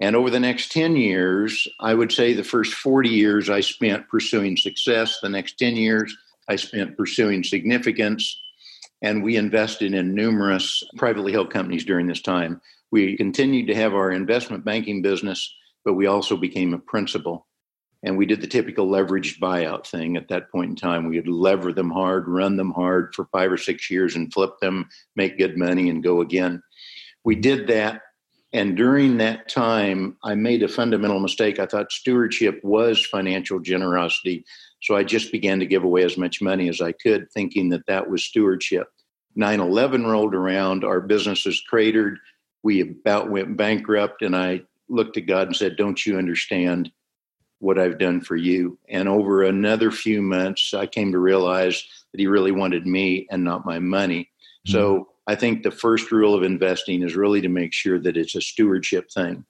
And 0.00 0.16
over 0.16 0.30
the 0.30 0.40
next 0.40 0.72
10 0.72 0.96
years, 0.96 1.68
I 1.78 1.92
would 1.92 2.10
say 2.10 2.32
the 2.32 2.42
first 2.42 2.72
40 2.72 3.10
years 3.10 3.50
I 3.50 3.60
spent 3.60 4.08
pursuing 4.08 4.56
success. 4.56 5.18
The 5.20 5.28
next 5.28 5.58
10 5.58 5.76
years 5.76 6.16
I 6.48 6.56
spent 6.56 6.96
pursuing 6.96 7.44
significance. 7.44 8.40
And 9.02 9.22
we 9.22 9.36
invested 9.36 9.92
in 9.92 10.14
numerous 10.14 10.82
privately 10.96 11.32
held 11.32 11.50
companies 11.50 11.84
during 11.84 12.06
this 12.06 12.22
time. 12.22 12.60
We 12.90 13.16
continued 13.16 13.66
to 13.68 13.74
have 13.74 13.94
our 13.94 14.10
investment 14.10 14.64
banking 14.64 15.02
business, 15.02 15.54
but 15.84 15.94
we 15.94 16.06
also 16.06 16.36
became 16.36 16.72
a 16.72 16.78
principal. 16.78 17.46
And 18.02 18.16
we 18.16 18.24
did 18.24 18.40
the 18.40 18.46
typical 18.46 18.88
leveraged 18.88 19.38
buyout 19.38 19.86
thing 19.86 20.16
at 20.16 20.28
that 20.28 20.50
point 20.50 20.70
in 20.70 20.76
time. 20.76 21.08
We 21.08 21.16
would 21.16 21.28
lever 21.28 21.72
them 21.72 21.90
hard, 21.90 22.26
run 22.26 22.56
them 22.56 22.72
hard 22.72 23.14
for 23.14 23.26
five 23.26 23.52
or 23.52 23.58
six 23.58 23.90
years 23.90 24.16
and 24.16 24.32
flip 24.32 24.52
them, 24.60 24.88
make 25.16 25.36
good 25.36 25.58
money, 25.58 25.90
and 25.90 26.02
go 26.02 26.22
again. 26.22 26.62
We 27.22 27.36
did 27.36 27.66
that 27.66 28.00
and 28.52 28.76
during 28.76 29.18
that 29.18 29.48
time, 29.48 30.16
I 30.24 30.34
made 30.34 30.62
a 30.62 30.68
fundamental 30.68 31.20
mistake. 31.20 31.58
I 31.60 31.66
thought 31.66 31.92
stewardship 31.92 32.60
was 32.64 33.04
financial 33.04 33.60
generosity. 33.60 34.44
So 34.82 34.96
I 34.96 35.04
just 35.04 35.30
began 35.30 35.60
to 35.60 35.66
give 35.66 35.84
away 35.84 36.02
as 36.02 36.16
much 36.16 36.42
money 36.42 36.68
as 36.68 36.80
I 36.80 36.92
could, 36.92 37.30
thinking 37.32 37.68
that 37.68 37.86
that 37.86 38.10
was 38.10 38.24
stewardship. 38.24 38.88
9 39.36 39.60
11 39.60 40.04
rolled 40.06 40.34
around, 40.34 40.84
our 40.84 41.00
business 41.00 41.44
was 41.44 41.60
cratered. 41.60 42.18
We 42.64 42.80
about 42.80 43.30
went 43.30 43.56
bankrupt. 43.56 44.22
And 44.22 44.34
I 44.34 44.62
looked 44.88 45.16
at 45.16 45.26
God 45.26 45.46
and 45.46 45.56
said, 45.56 45.76
Don't 45.76 46.04
you 46.04 46.18
understand 46.18 46.90
what 47.60 47.78
I've 47.78 47.98
done 47.98 48.20
for 48.20 48.34
you? 48.34 48.78
And 48.88 49.08
over 49.08 49.44
another 49.44 49.92
few 49.92 50.22
months, 50.22 50.74
I 50.74 50.86
came 50.86 51.12
to 51.12 51.18
realize 51.18 51.84
that 52.10 52.18
He 52.18 52.26
really 52.26 52.52
wanted 52.52 52.84
me 52.84 53.28
and 53.30 53.44
not 53.44 53.64
my 53.64 53.78
money. 53.78 54.30
Mm-hmm. 54.66 54.72
So 54.72 55.09
I 55.26 55.34
think 55.34 55.62
the 55.62 55.70
first 55.70 56.10
rule 56.10 56.34
of 56.34 56.42
investing 56.42 57.02
is 57.02 57.14
really 57.14 57.40
to 57.40 57.48
make 57.48 57.72
sure 57.72 57.98
that 58.00 58.16
it's 58.16 58.34
a 58.34 58.40
stewardship 58.40 59.10
thing. 59.10 59.44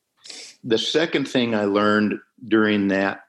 The 0.63 0.79
second 0.79 1.27
thing 1.27 1.55
I 1.55 1.65
learned 1.65 2.19
during 2.47 2.89
that 2.89 3.21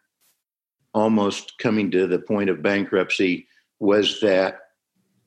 almost 0.94 1.58
coming 1.60 1.92
to 1.92 2.08
the 2.08 2.20
point 2.20 2.50
of 2.50 2.62
bankruptcy 2.62 3.48
was 3.80 4.20
that 4.22 4.60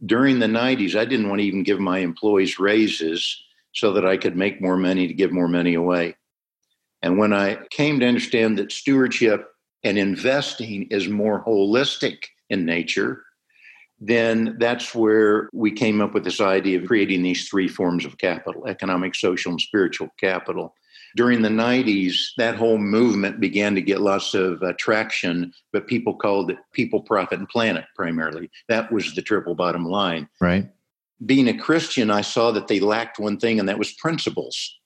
during 0.04 0.38
the 0.38 0.46
90s, 0.46 0.94
I 0.94 1.04
didn't 1.04 1.28
want 1.28 1.40
to 1.40 1.46
even 1.46 1.62
give 1.62 1.80
my 1.80 1.98
employees 1.98 2.58
raises 2.58 3.42
so 3.72 3.92
that 3.92 4.04
I 4.04 4.16
could 4.16 4.36
make 4.36 4.60
more 4.60 4.76
money 4.76 5.08
to 5.08 5.14
give 5.14 5.32
more 5.32 5.48
money 5.48 5.74
away. 5.74 6.16
And 7.02 7.18
when 7.18 7.32
I 7.32 7.58
came 7.70 8.00
to 8.00 8.06
understand 8.06 8.58
that 8.58 8.72
stewardship 8.72 9.48
and 9.82 9.98
investing 9.98 10.88
is 10.90 11.08
more 11.08 11.44
holistic 11.44 12.18
in 12.50 12.64
nature, 12.64 13.24
then 14.06 14.56
that's 14.58 14.94
where 14.94 15.48
we 15.54 15.72
came 15.72 16.02
up 16.02 16.12
with 16.12 16.24
this 16.24 16.40
idea 16.40 16.78
of 16.78 16.86
creating 16.86 17.22
these 17.22 17.48
three 17.48 17.68
forms 17.68 18.04
of 18.04 18.18
capital 18.18 18.66
economic, 18.66 19.14
social, 19.14 19.52
and 19.52 19.60
spiritual 19.60 20.08
capital. 20.20 20.74
During 21.16 21.42
the 21.42 21.48
90s, 21.48 22.14
that 22.36 22.56
whole 22.56 22.76
movement 22.76 23.40
began 23.40 23.74
to 23.76 23.80
get 23.80 24.00
lots 24.00 24.34
of 24.34 24.62
uh, 24.62 24.74
traction, 24.78 25.52
but 25.72 25.86
people 25.86 26.14
called 26.14 26.50
it 26.50 26.58
people, 26.72 27.00
profit, 27.00 27.38
and 27.38 27.48
planet 27.48 27.84
primarily. 27.96 28.50
That 28.68 28.92
was 28.92 29.14
the 29.14 29.22
triple 29.22 29.54
bottom 29.54 29.86
line. 29.86 30.28
Right. 30.40 30.68
Being 31.24 31.48
a 31.48 31.56
Christian, 31.56 32.10
I 32.10 32.20
saw 32.20 32.50
that 32.50 32.68
they 32.68 32.80
lacked 32.80 33.18
one 33.18 33.38
thing, 33.38 33.58
and 33.58 33.68
that 33.68 33.78
was 33.78 33.92
principles. 33.92 34.76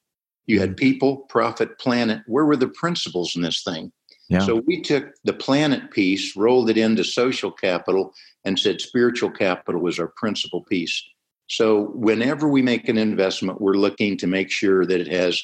You 0.46 0.60
had 0.60 0.76
people, 0.76 1.18
profit, 1.28 1.78
planet. 1.78 2.20
Where 2.26 2.44
were 2.44 2.56
the 2.56 2.68
principles 2.68 3.34
in 3.34 3.42
this 3.42 3.62
thing? 3.64 3.90
Yeah. 4.28 4.40
So 4.40 4.62
we 4.66 4.82
took 4.82 5.14
the 5.24 5.32
planet 5.32 5.90
piece, 5.90 6.36
rolled 6.36 6.68
it 6.68 6.76
into 6.76 7.02
social 7.02 7.50
capital, 7.50 8.12
and 8.44 8.58
said 8.58 8.80
spiritual 8.80 9.30
capital 9.30 9.80
was 9.80 9.98
our 9.98 10.12
principal 10.16 10.62
piece. 10.64 11.02
So 11.48 11.92
whenever 11.94 12.46
we 12.46 12.60
make 12.60 12.88
an 12.88 12.98
investment, 12.98 13.60
we're 13.60 13.74
looking 13.74 14.18
to 14.18 14.26
make 14.26 14.50
sure 14.50 14.84
that 14.84 15.00
it 15.00 15.08
has 15.08 15.42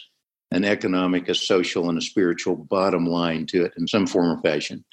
an 0.50 0.64
economic, 0.64 1.28
a 1.28 1.34
social, 1.34 1.88
and 1.88 1.96
a 1.96 2.02
spiritual 2.02 2.56
bottom 2.56 3.06
line 3.06 3.46
to 3.46 3.64
it 3.64 3.72
in 3.78 3.88
some 3.88 4.06
form 4.06 4.38
or 4.38 4.40
fashion. 4.42 4.84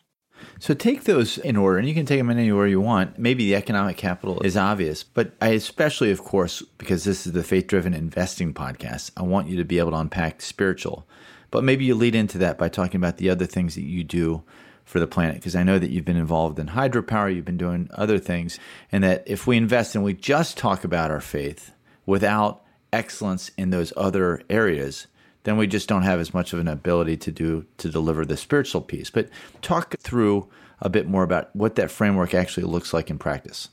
So 0.60 0.74
take 0.74 1.04
those 1.04 1.38
in 1.38 1.56
order, 1.56 1.78
and 1.78 1.88
you 1.88 1.94
can 1.94 2.06
take 2.06 2.20
them 2.20 2.30
in 2.30 2.40
any 2.40 2.50
order 2.50 2.70
you 2.70 2.82
want. 2.82 3.20
Maybe 3.20 3.46
the 3.46 3.56
economic 3.56 3.98
capital 3.98 4.42
is 4.42 4.58
obvious, 4.58 5.04
but 5.04 5.34
I 5.42 5.50
especially, 5.50 6.12
of 6.12 6.24
course, 6.24 6.64
because 6.78 7.04
this 7.04 7.28
is 7.28 7.34
the 7.34 7.44
faith 7.44 7.68
driven 7.68 7.94
investing 7.94 8.54
podcast, 8.54 9.12
I 9.18 9.24
want 9.24 9.50
you 9.50 9.58
to 9.58 9.66
be 9.66 9.80
able 9.80 9.92
to 9.92 9.98
unpack 9.98 10.42
spiritual. 10.42 11.06
But 11.51 11.63
maybe 11.63 11.86
you 11.86 11.96
lead 11.96 12.15
into 12.15 12.38
that 12.39 12.58
by 12.58 12.70
talking 12.70 12.98
about 12.98 13.17
the 13.17 13.29
other 13.29 13.46
things 13.46 13.75
that 13.75 13.84
you 13.84 14.03
do 14.03 14.43
for 14.86 15.00
the 15.00 15.08
planet, 15.08 15.36
because 15.36 15.55
I 15.55 15.63
know 15.63 15.77
that 15.77 15.91
you've 15.91 16.05
been 16.05 16.17
involved 16.17 16.58
in 16.60 16.67
hydropower, 16.67 17.34
you've 17.34 17.46
been 17.46 17.58
doing 17.58 17.89
other 17.93 18.17
things, 18.17 18.60
and 18.91 19.03
that 19.03 19.24
if 19.25 19.46
we 19.46 19.58
invest 19.58 19.96
and 19.96 20.03
we 20.03 20.13
just 20.13 20.58
talk 20.58 20.84
about 20.84 21.12
our 21.12 21.22
faith 21.22 21.72
without 22.05 22.63
excellence 22.91 23.51
in 23.58 23.70
those 23.70 23.93
other 23.96 24.41
areas, 24.50 25.08
then 25.43 25.58
we 25.58 25.67
just 25.67 25.88
don't 25.88 26.03
have 26.03 26.20
as 26.20 26.34
much 26.34 26.53
of 26.53 26.60
an 26.60 26.67
ability 26.67 27.17
to 27.17 27.31
do 27.31 27.65
to 27.77 27.89
deliver 27.89 28.25
the 28.25 28.38
spiritual 28.38 28.81
piece. 28.81 29.10
But 29.10 29.29
talk 29.62 29.96
through 30.00 30.50
a 30.81 30.89
bit 30.89 31.08
more 31.08 31.24
about 31.24 31.55
what 31.55 31.75
that 31.75 31.91
framework 31.91 32.34
actually 32.34 32.65
looks 32.65 32.93
like 32.93 33.10
in 33.10 33.17
practice. 33.17 33.70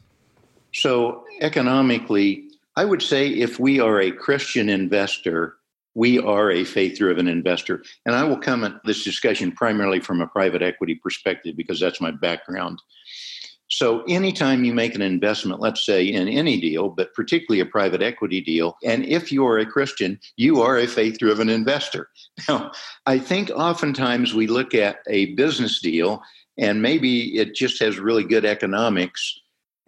So, 0.73 1.25
economically, 1.41 2.45
I 2.77 2.85
would 2.85 3.03
say 3.03 3.29
if 3.29 3.59
we 3.59 3.81
are 3.81 4.01
a 4.01 4.13
Christian 4.13 4.69
investor, 4.69 5.58
we 5.99 6.17
are 6.21 6.53
a 6.53 6.63
faith 6.63 6.97
driven 6.97 7.27
investor. 7.27 7.83
And 8.07 8.15
I 8.15 8.23
will 8.23 8.39
come 8.39 8.63
at 8.63 8.85
this 8.85 9.03
discussion 9.03 9.51
primarily 9.51 9.99
from 9.99 10.21
a 10.21 10.29
private 10.29 10.63
equity 10.63 10.95
perspective 10.95 11.57
because 11.57 11.81
that's 11.81 12.01
my 12.01 12.13
background. 12.13 12.81
So, 13.71 14.05
anytime 14.05 14.65
you 14.65 14.73
make 14.73 14.95
an 14.95 15.03
investment, 15.03 15.61
let's 15.61 15.85
say 15.85 16.07
in 16.07 16.29
any 16.29 16.59
deal, 16.61 16.89
but 16.89 17.13
particularly 17.15 17.61
a 17.61 17.67
private 17.67 18.01
equity 18.01 18.41
deal, 18.41 18.77
and 18.83 19.05
if 19.05 19.31
you 19.33 19.45
are 19.45 19.59
a 19.59 19.67
Christian, 19.67 20.21
you 20.37 20.63
are 20.63 20.79
a 20.79 20.87
faith 20.87 21.19
driven 21.19 21.49
investor. 21.49 22.09
Now, 22.49 22.71
I 23.05 23.19
think 23.19 23.51
oftentimes 23.51 24.33
we 24.33 24.47
look 24.47 24.75
at 24.75 24.99
a 25.09 25.35
business 25.35 25.81
deal 25.81 26.23
and 26.57 26.81
maybe 26.81 27.37
it 27.37 27.57
just 27.57 27.83
has 27.83 27.99
really 27.99 28.25
good 28.25 28.45
economics. 28.45 29.39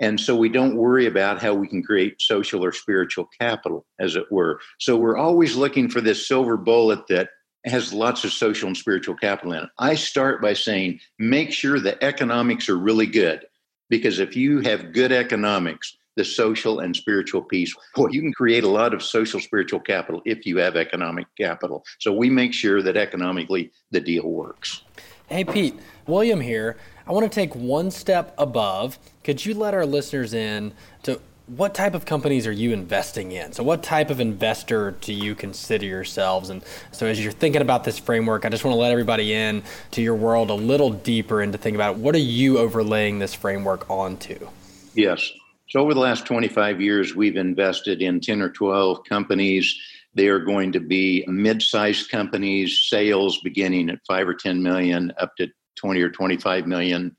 And 0.00 0.18
so 0.18 0.34
we 0.34 0.48
don't 0.48 0.76
worry 0.76 1.06
about 1.06 1.40
how 1.40 1.54
we 1.54 1.68
can 1.68 1.82
create 1.82 2.20
social 2.20 2.64
or 2.64 2.72
spiritual 2.72 3.28
capital, 3.38 3.86
as 4.00 4.16
it 4.16 4.24
were. 4.32 4.60
So 4.78 4.96
we're 4.96 5.18
always 5.18 5.56
looking 5.56 5.90
for 5.90 6.00
this 6.00 6.26
silver 6.26 6.56
bullet 6.56 7.06
that 7.08 7.28
has 7.66 7.92
lots 7.92 8.24
of 8.24 8.32
social 8.32 8.66
and 8.66 8.76
spiritual 8.76 9.14
capital 9.14 9.52
in 9.52 9.64
it. 9.64 9.68
I 9.78 9.94
start 9.94 10.40
by 10.40 10.54
saying, 10.54 11.00
make 11.18 11.52
sure 11.52 11.78
the 11.78 12.02
economics 12.02 12.70
are 12.70 12.78
really 12.78 13.06
good 13.06 13.44
because 13.90 14.18
if 14.18 14.34
you 14.34 14.60
have 14.60 14.94
good 14.94 15.12
economics, 15.12 15.98
the 16.16 16.24
social 16.24 16.80
and 16.80 16.96
spiritual 16.96 17.42
piece, 17.42 17.74
boy, 17.94 18.08
you 18.10 18.22
can 18.22 18.32
create 18.32 18.64
a 18.64 18.68
lot 18.68 18.94
of 18.94 19.02
social 19.02 19.38
spiritual 19.38 19.80
capital 19.80 20.22
if 20.24 20.46
you 20.46 20.56
have 20.56 20.76
economic 20.76 21.26
capital. 21.36 21.84
So 21.98 22.12
we 22.12 22.30
make 22.30 22.54
sure 22.54 22.82
that 22.82 22.96
economically 22.96 23.70
the 23.90 24.00
deal 24.00 24.26
works. 24.26 24.82
Hey, 25.28 25.44
Pete, 25.44 25.78
William 26.06 26.40
here. 26.40 26.76
I 27.06 27.12
want 27.12 27.30
to 27.30 27.34
take 27.34 27.54
one 27.54 27.90
step 27.90 28.34
above. 28.38 28.98
Could 29.22 29.44
you 29.44 29.54
let 29.54 29.74
our 29.74 29.84
listeners 29.84 30.32
in 30.32 30.72
to 31.02 31.20
what 31.46 31.74
type 31.74 31.94
of 31.94 32.06
companies 32.06 32.46
are 32.46 32.52
you 32.52 32.72
investing 32.72 33.32
in? 33.32 33.52
So, 33.52 33.62
what 33.62 33.82
type 33.82 34.08
of 34.08 34.20
investor 34.20 34.92
do 35.00 35.12
you 35.12 35.34
consider 35.34 35.84
yourselves? 35.84 36.48
And 36.48 36.62
so, 36.92 37.06
as 37.06 37.22
you're 37.22 37.32
thinking 37.32 37.60
about 37.60 37.84
this 37.84 37.98
framework, 37.98 38.44
I 38.44 38.48
just 38.48 38.64
want 38.64 38.74
to 38.74 38.78
let 38.78 38.92
everybody 38.92 39.32
in 39.34 39.62
to 39.90 40.02
your 40.02 40.14
world 40.14 40.50
a 40.50 40.54
little 40.54 40.90
deeper 40.90 41.42
and 41.42 41.52
to 41.52 41.58
think 41.58 41.74
about 41.74 41.96
what 41.96 42.14
are 42.14 42.18
you 42.18 42.58
overlaying 42.58 43.18
this 43.18 43.34
framework 43.34 43.88
onto? 43.90 44.48
Yes. 44.94 45.30
So, 45.68 45.80
over 45.80 45.92
the 45.92 46.00
last 46.00 46.24
25 46.24 46.80
years, 46.80 47.14
we've 47.14 47.36
invested 47.36 48.00
in 48.00 48.20
10 48.20 48.40
or 48.40 48.50
12 48.50 49.04
companies. 49.04 49.76
They 50.14 50.28
are 50.28 50.40
going 50.40 50.72
to 50.72 50.80
be 50.80 51.24
mid 51.28 51.62
sized 51.62 52.10
companies, 52.10 52.86
sales 52.88 53.38
beginning 53.42 53.90
at 53.90 53.98
5 54.06 54.28
or 54.28 54.34
10 54.34 54.62
million 54.62 55.12
up 55.18 55.36
to 55.36 55.48
20 55.76 56.00
or 56.00 56.10
25 56.10 56.66
million 56.66 57.16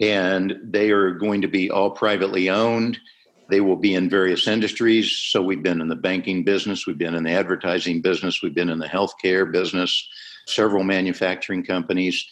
and 0.00 0.56
they 0.62 0.90
are 0.90 1.12
going 1.12 1.42
to 1.42 1.48
be 1.48 1.70
all 1.70 1.90
privately 1.90 2.50
owned. 2.50 2.98
They 3.50 3.60
will 3.60 3.76
be 3.76 3.94
in 3.94 4.08
various 4.08 4.48
industries. 4.48 5.12
So 5.12 5.42
we've 5.42 5.62
been 5.62 5.80
in 5.80 5.88
the 5.88 5.96
banking 5.96 6.44
business, 6.44 6.86
we've 6.86 6.98
been 6.98 7.14
in 7.14 7.24
the 7.24 7.32
advertising 7.32 8.00
business, 8.00 8.42
we've 8.42 8.54
been 8.54 8.70
in 8.70 8.78
the 8.78 8.88
healthcare 8.88 9.50
business, 9.50 10.08
several 10.46 10.82
manufacturing 10.82 11.64
companies. 11.64 12.26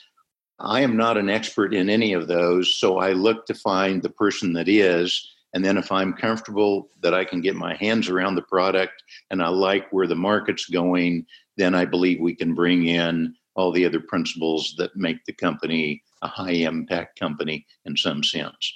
I 0.58 0.80
am 0.80 0.96
not 0.96 1.18
an 1.18 1.28
expert 1.28 1.74
in 1.74 1.90
any 1.90 2.12
of 2.12 2.28
those, 2.28 2.74
so 2.74 2.98
I 2.98 3.12
look 3.12 3.46
to 3.46 3.54
find 3.54 4.02
the 4.02 4.10
person 4.10 4.52
that 4.54 4.68
is. 4.68 5.28
And 5.54 5.64
then 5.64 5.76
if 5.76 5.92
I'm 5.92 6.14
comfortable 6.14 6.88
that 7.02 7.12
I 7.12 7.24
can 7.24 7.42
get 7.42 7.56
my 7.56 7.74
hands 7.74 8.08
around 8.08 8.36
the 8.36 8.42
product 8.42 9.02
and 9.30 9.42
I 9.42 9.48
like 9.48 9.90
where 9.90 10.06
the 10.06 10.14
market's 10.14 10.66
going, 10.66 11.26
then 11.58 11.74
I 11.74 11.84
believe 11.84 12.20
we 12.20 12.34
can 12.34 12.54
bring 12.54 12.86
in 12.86 13.34
all 13.54 13.72
the 13.72 13.84
other 13.84 14.00
principles 14.00 14.74
that 14.78 14.96
make 14.96 15.24
the 15.24 15.32
company 15.32 16.02
a 16.22 16.28
high 16.28 16.50
impact 16.50 17.18
company 17.18 17.66
in 17.84 17.96
some 17.96 18.22
sense. 18.22 18.72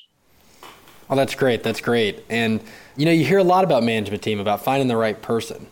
Oh, 1.09 1.15
that's 1.15 1.35
great. 1.35 1.63
That's 1.63 1.81
great. 1.81 2.25
And 2.29 2.61
you 2.97 3.05
know, 3.05 3.13
you 3.13 3.25
hear 3.25 3.39
a 3.39 3.45
lot 3.45 3.65
about 3.65 3.83
management 3.83 4.23
team 4.23 4.41
about 4.41 4.65
finding 4.65 4.89
the 4.89 4.97
right 4.97 5.21
person. 5.21 5.67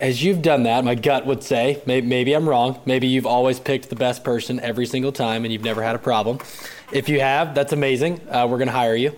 As 0.00 0.22
you've 0.22 0.42
done 0.42 0.62
that, 0.62 0.84
my 0.84 0.94
gut 0.94 1.26
would 1.26 1.42
say, 1.42 1.82
maybe, 1.84 2.06
maybe 2.06 2.32
I'm 2.32 2.48
wrong. 2.48 2.80
Maybe 2.86 3.08
you've 3.08 3.26
always 3.26 3.58
picked 3.58 3.88
the 3.88 3.96
best 3.96 4.22
person 4.22 4.60
every 4.60 4.86
single 4.86 5.10
time 5.10 5.44
and 5.44 5.52
you've 5.52 5.64
never 5.64 5.82
had 5.82 5.96
a 5.96 5.98
problem. 5.98 6.38
If 6.92 7.08
you 7.08 7.18
have, 7.18 7.52
that's 7.54 7.72
amazing. 7.72 8.20
Uh, 8.28 8.46
we're 8.48 8.58
going 8.58 8.68
to 8.68 8.72
hire 8.72 8.94
you 8.94 9.16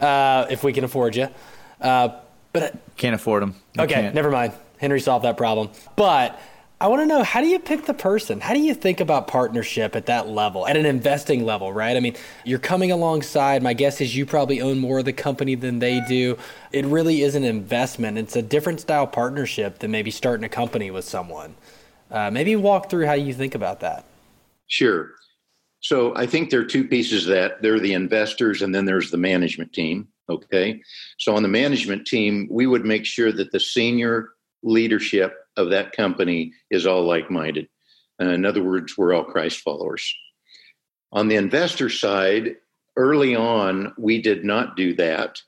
uh, 0.00 0.46
if 0.48 0.64
we 0.64 0.72
can 0.72 0.84
afford 0.84 1.16
you. 1.16 1.28
Uh, 1.82 2.16
but 2.54 2.74
can't 2.96 3.14
afford 3.14 3.42
them. 3.42 3.56
You 3.74 3.82
okay, 3.82 3.94
can't. 3.94 4.14
never 4.14 4.30
mind. 4.30 4.54
Henry 4.78 5.00
solved 5.00 5.24
that 5.26 5.36
problem. 5.36 5.70
But 5.96 6.40
I 6.82 6.88
want 6.88 7.00
to 7.00 7.06
know 7.06 7.22
how 7.22 7.40
do 7.40 7.46
you 7.46 7.60
pick 7.60 7.86
the 7.86 7.94
person? 7.94 8.40
How 8.40 8.54
do 8.54 8.58
you 8.58 8.74
think 8.74 8.98
about 8.98 9.28
partnership 9.28 9.94
at 9.94 10.06
that 10.06 10.26
level, 10.26 10.66
at 10.66 10.76
an 10.76 10.84
investing 10.84 11.44
level, 11.44 11.72
right? 11.72 11.96
I 11.96 12.00
mean, 12.00 12.16
you're 12.44 12.58
coming 12.58 12.90
alongside. 12.90 13.62
My 13.62 13.72
guess 13.72 14.00
is 14.00 14.16
you 14.16 14.26
probably 14.26 14.60
own 14.60 14.80
more 14.80 14.98
of 14.98 15.04
the 15.04 15.12
company 15.12 15.54
than 15.54 15.78
they 15.78 16.00
do. 16.08 16.36
It 16.72 16.84
really 16.86 17.22
is 17.22 17.36
an 17.36 17.44
investment. 17.44 18.18
It's 18.18 18.34
a 18.34 18.42
different 18.42 18.80
style 18.80 19.06
partnership 19.06 19.78
than 19.78 19.92
maybe 19.92 20.10
starting 20.10 20.42
a 20.42 20.48
company 20.48 20.90
with 20.90 21.04
someone. 21.04 21.54
Uh, 22.10 22.32
maybe 22.32 22.56
walk 22.56 22.90
through 22.90 23.06
how 23.06 23.12
you 23.12 23.32
think 23.32 23.54
about 23.54 23.78
that. 23.78 24.04
Sure. 24.66 25.12
So 25.78 26.16
I 26.16 26.26
think 26.26 26.50
there 26.50 26.58
are 26.58 26.64
two 26.64 26.88
pieces 26.88 27.26
that 27.26 27.62
there 27.62 27.76
are 27.76 27.80
the 27.80 27.92
investors 27.92 28.60
and 28.60 28.74
then 28.74 28.86
there's 28.86 29.12
the 29.12 29.18
management 29.18 29.72
team. 29.72 30.08
Okay. 30.28 30.82
So 31.18 31.36
on 31.36 31.44
the 31.44 31.48
management 31.48 32.08
team, 32.08 32.48
we 32.50 32.66
would 32.66 32.84
make 32.84 33.04
sure 33.04 33.30
that 33.30 33.52
the 33.52 33.60
senior 33.60 34.30
leadership 34.64 35.36
of 35.56 35.70
that 35.70 35.92
company 35.92 36.52
is 36.70 36.86
all 36.86 37.04
like 37.04 37.30
minded. 37.30 37.68
Uh, 38.20 38.26
in 38.26 38.44
other 38.44 38.62
words, 38.62 38.96
we're 38.96 39.14
all 39.14 39.24
Christ 39.24 39.60
followers. 39.60 40.14
On 41.12 41.28
the 41.28 41.36
investor 41.36 41.90
side, 41.90 42.56
early 42.96 43.34
on, 43.34 43.92
we 43.98 44.20
did 44.20 44.44
not 44.44 44.76
do 44.76 44.94
that, 44.94 45.40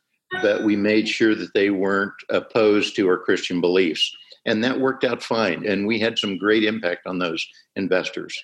but 0.43 0.65
we 0.65 0.77
made 0.77 1.09
sure 1.09 1.35
that 1.35 1.55
they 1.55 1.71
weren't 1.71 2.13
opposed 2.29 2.97
to 2.97 3.09
our 3.09 3.19
Christian 3.19 3.61
beliefs. 3.61 4.15
And 4.47 4.63
that 4.63 4.81
worked 4.81 5.05
out 5.05 5.23
fine. 5.23 5.67
And 5.67 5.87
we 5.87 5.99
had 5.99 6.19
some 6.19 6.37
great 6.37 6.65
impact 6.65 7.07
on 7.07 7.19
those 7.19 7.47
investors. 7.77 8.43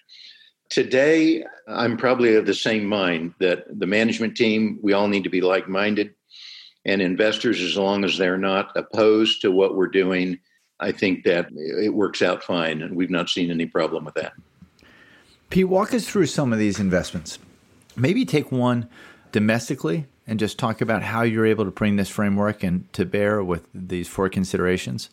Today, 0.70 1.44
I'm 1.66 1.96
probably 1.96 2.36
of 2.36 2.46
the 2.46 2.54
same 2.54 2.86
mind 2.86 3.34
that 3.40 3.64
the 3.78 3.86
management 3.86 4.36
team, 4.36 4.78
we 4.82 4.92
all 4.92 5.08
need 5.08 5.24
to 5.24 5.30
be 5.30 5.40
like 5.40 5.68
minded. 5.68 6.14
And 6.86 7.02
investors, 7.02 7.60
as 7.60 7.76
long 7.76 8.04
as 8.04 8.16
they're 8.16 8.38
not 8.38 8.72
opposed 8.76 9.42
to 9.42 9.50
what 9.50 9.76
we're 9.76 9.88
doing, 9.88 10.38
I 10.80 10.92
think 10.92 11.24
that 11.24 11.48
it 11.52 11.94
works 11.94 12.22
out 12.22 12.42
fine, 12.42 12.82
and 12.82 12.96
we've 12.96 13.10
not 13.10 13.28
seen 13.28 13.50
any 13.50 13.66
problem 13.66 14.04
with 14.04 14.14
that. 14.14 14.32
Pete, 15.50 15.68
walk 15.68 15.92
us 15.92 16.08
through 16.08 16.26
some 16.26 16.52
of 16.52 16.58
these 16.58 16.80
investments. 16.80 17.38
Maybe 17.96 18.24
take 18.24 18.50
one 18.50 18.88
domestically 19.32 20.06
and 20.26 20.38
just 20.38 20.58
talk 20.58 20.80
about 20.80 21.02
how 21.02 21.22
you're 21.22 21.46
able 21.46 21.64
to 21.64 21.70
bring 21.70 21.96
this 21.96 22.08
framework 22.08 22.62
and 22.62 22.90
to 22.92 23.04
bear 23.04 23.42
with 23.42 23.66
these 23.74 24.06
four 24.06 24.28
considerations. 24.28 25.10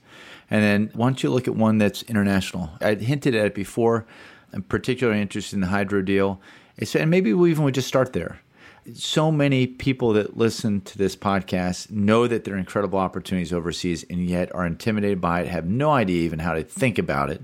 And 0.50 0.64
then 0.64 0.92
why 0.94 1.08
don't 1.08 1.24
you 1.24 1.32
look 1.32 1.48
at 1.48 1.56
one 1.56 1.80
that's 1.80 2.04
international? 2.04 2.70
I 2.82 2.94
hinted 2.94 3.36
at 3.36 3.48
it 3.48 3.56
before, 3.56 4.06
I'm 4.54 4.62
particularly 4.62 5.22
interested 5.22 5.56
in 5.56 5.62
the 5.62 5.68
hydro 5.68 6.02
deal. 6.02 6.40
And 6.94 7.10
maybe 7.10 7.34
we 7.34 7.50
even 7.50 7.64
would 7.64 7.74
just 7.74 7.88
start 7.88 8.14
there. 8.14 8.40
So 8.94 9.32
many 9.32 9.68
people 9.68 10.14
that 10.14 10.38
listen 10.38 10.82
to 10.82 10.98
this 10.98 11.16
podcast 11.16 11.92
know 11.92 12.28
that 12.28 12.44
there 12.46 12.56
are 12.56 12.60
incredible 12.60 13.00
opportunities 13.00 13.52
overseas 13.52 14.06
and 14.10 14.26
yet 14.26 14.54
are 14.56 14.66
intimidated 14.66 15.20
by 15.20 15.42
it, 15.42 15.48
have 15.48 15.66
no 15.66 15.92
idea 15.92 16.24
even 16.24 16.40
how 16.40 16.54
to 16.54 16.64
think 16.64 16.98
about 16.98 17.30
it. 17.30 17.42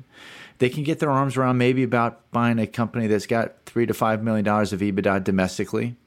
They 0.60 0.70
can 0.70 0.84
get 0.84 1.00
their 1.00 1.12
arms 1.12 1.36
around 1.36 1.58
maybe 1.58 1.84
about 1.84 2.32
buying 2.32 2.60
a 2.60 2.68
company 2.68 3.08
that's 3.08 3.28
got 3.28 3.66
three 3.66 3.86
to 3.86 3.94
five 3.94 4.24
million 4.24 4.46
dollars 4.46 4.72
of 4.72 4.80
EBITDA 4.80 5.24
domestically. 5.24 5.98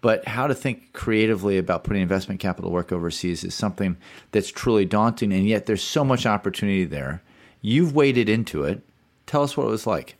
But 0.00 0.26
how 0.28 0.46
to 0.48 0.54
think 0.54 0.92
creatively 0.92 1.56
about 1.56 1.84
putting 1.84 2.02
investment 2.02 2.40
capital 2.40 2.70
work 2.70 2.92
overseas 2.92 3.44
is 3.44 3.54
something 3.54 3.96
that's 4.32 4.50
truly 4.50 4.84
daunting, 4.84 5.32
and 5.32 5.46
yet 5.46 5.66
there's 5.66 5.82
so 5.82 6.04
much 6.04 6.26
opportunity 6.26 6.84
there. 6.84 7.22
You've 7.62 7.94
waded 7.94 8.28
into 8.28 8.64
it. 8.64 8.82
Tell 9.26 9.42
us 9.42 9.56
what 9.56 9.66
it 9.66 9.70
was 9.70 9.86
like. 9.86 10.16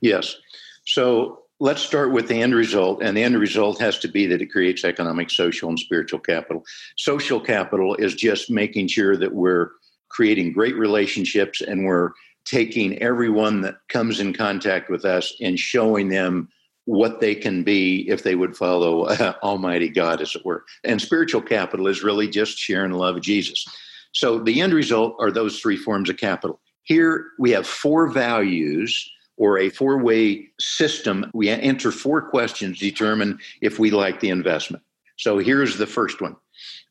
Yes. 0.00 0.36
So 0.84 1.41
let's 1.62 1.80
start 1.80 2.10
with 2.10 2.26
the 2.26 2.42
end 2.42 2.56
result. 2.56 3.00
And 3.04 3.16
the 3.16 3.22
end 3.22 3.38
result 3.38 3.80
has 3.80 3.96
to 4.00 4.08
be 4.08 4.26
that 4.26 4.42
it 4.42 4.50
creates 4.50 4.82
economic, 4.82 5.30
social, 5.30 5.68
and 5.68 5.78
spiritual 5.78 6.18
capital. 6.18 6.64
Social 6.96 7.38
capital 7.38 7.94
is 7.94 8.16
just 8.16 8.50
making 8.50 8.88
sure 8.88 9.16
that 9.16 9.32
we're 9.32 9.70
creating 10.08 10.52
great 10.52 10.76
relationships 10.76 11.60
and 11.60 11.84
we're 11.84 12.10
taking 12.44 13.00
everyone 13.00 13.60
that 13.60 13.76
comes 13.88 14.18
in 14.18 14.32
contact 14.32 14.90
with 14.90 15.04
us 15.04 15.32
and 15.40 15.56
showing 15.56 16.08
them 16.08 16.48
what 16.86 17.20
they 17.20 17.32
can 17.32 17.62
be 17.62 18.08
if 18.08 18.24
they 18.24 18.34
would 18.34 18.56
follow 18.56 19.04
uh, 19.04 19.34
Almighty 19.44 19.88
God, 19.88 20.20
as 20.20 20.34
it 20.34 20.44
were. 20.44 20.64
And 20.82 21.00
spiritual 21.00 21.42
capital 21.42 21.86
is 21.86 22.02
really 22.02 22.28
just 22.28 22.58
sharing 22.58 22.90
the 22.90 22.98
love 22.98 23.14
of 23.14 23.22
Jesus. 23.22 23.64
So 24.10 24.40
the 24.40 24.60
end 24.60 24.74
result 24.74 25.14
are 25.20 25.30
those 25.30 25.60
three 25.60 25.76
forms 25.76 26.10
of 26.10 26.16
capital. 26.16 26.60
Here 26.82 27.28
we 27.38 27.52
have 27.52 27.68
four 27.68 28.08
values 28.08 29.08
or 29.42 29.58
a 29.58 29.70
four 29.70 29.98
way 29.98 30.46
system. 30.60 31.28
We 31.34 31.48
answer 31.48 31.90
four 31.90 32.22
questions, 32.22 32.78
determine 32.78 33.40
if 33.60 33.76
we 33.76 33.90
like 33.90 34.20
the 34.20 34.28
investment. 34.28 34.84
So 35.18 35.38
here's 35.38 35.78
the 35.78 35.86
first 35.86 36.20
one 36.20 36.36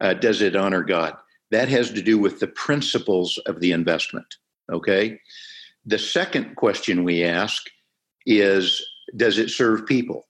uh, 0.01 0.15
Does 0.15 0.41
it 0.41 0.57
honor 0.57 0.83
God? 0.83 1.15
That 1.51 1.69
has 1.69 1.91
to 1.91 2.01
do 2.01 2.17
with 2.19 2.41
the 2.41 2.47
principles 2.47 3.37
of 3.45 3.61
the 3.61 3.71
investment. 3.71 4.35
Okay. 4.69 5.17
The 5.85 5.97
second 5.97 6.55
question 6.57 7.05
we 7.05 7.23
ask 7.23 7.69
is 8.25 8.85
Does 9.15 9.37
it 9.37 9.49
serve 9.49 9.85
people? 9.85 10.27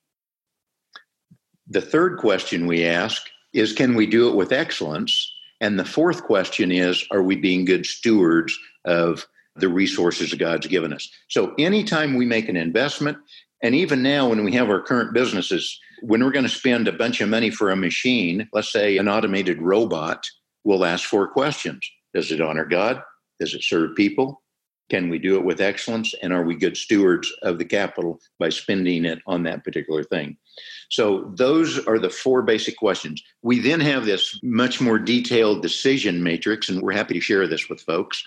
The 1.67 1.81
third 1.81 2.19
question 2.19 2.67
we 2.67 2.85
ask 2.85 3.23
is 3.51 3.73
Can 3.73 3.95
we 3.95 4.05
do 4.05 4.29
it 4.29 4.35
with 4.35 4.51
excellence? 4.51 5.33
And 5.59 5.79
the 5.79 5.85
fourth 5.85 6.21
question 6.21 6.71
is 6.71 7.03
Are 7.09 7.23
we 7.23 7.35
being 7.35 7.65
good 7.65 7.87
stewards 7.87 8.55
of 8.85 9.25
the 9.55 9.69
resources 9.69 10.33
God's 10.33 10.67
given 10.67 10.93
us. 10.93 11.09
So 11.29 11.53
anytime 11.57 12.15
we 12.15 12.25
make 12.25 12.49
an 12.49 12.55
investment, 12.55 13.17
and 13.61 13.75
even 13.75 14.01
now 14.01 14.29
when 14.29 14.43
we 14.43 14.53
have 14.53 14.69
our 14.69 14.81
current 14.81 15.13
businesses, 15.13 15.79
when 16.01 16.23
we're 16.23 16.31
going 16.31 16.45
to 16.45 16.49
spend 16.49 16.87
a 16.87 16.93
bunch 16.93 17.21
of 17.21 17.29
money 17.29 17.49
for 17.49 17.69
a 17.69 17.75
machine, 17.75 18.49
let's 18.53 18.71
say 18.71 18.97
an 18.97 19.07
automated 19.07 19.61
robot, 19.61 20.25
we'll 20.63 20.85
ask 20.85 21.07
four 21.07 21.27
questions. 21.27 21.87
Does 22.13 22.31
it 22.31 22.41
honor 22.41 22.65
God? 22.65 23.01
Does 23.39 23.53
it 23.53 23.63
serve 23.63 23.95
people? 23.95 24.41
Can 24.89 25.09
we 25.09 25.19
do 25.19 25.37
it 25.37 25.45
with 25.45 25.61
excellence? 25.61 26.13
And 26.21 26.33
are 26.33 26.43
we 26.43 26.53
good 26.53 26.75
stewards 26.75 27.31
of 27.43 27.57
the 27.57 27.65
capital 27.65 28.19
by 28.39 28.49
spending 28.49 29.05
it 29.05 29.19
on 29.25 29.43
that 29.43 29.63
particular 29.63 30.03
thing? 30.03 30.35
So, 30.89 31.31
those 31.37 31.79
are 31.87 31.97
the 31.97 32.09
four 32.09 32.41
basic 32.41 32.75
questions. 32.75 33.23
We 33.41 33.59
then 33.59 33.79
have 33.79 34.05
this 34.05 34.37
much 34.43 34.81
more 34.81 34.99
detailed 34.99 35.61
decision 35.61 36.21
matrix, 36.21 36.67
and 36.67 36.81
we're 36.81 36.91
happy 36.91 37.13
to 37.13 37.21
share 37.21 37.47
this 37.47 37.69
with 37.69 37.79
folks. 37.81 38.21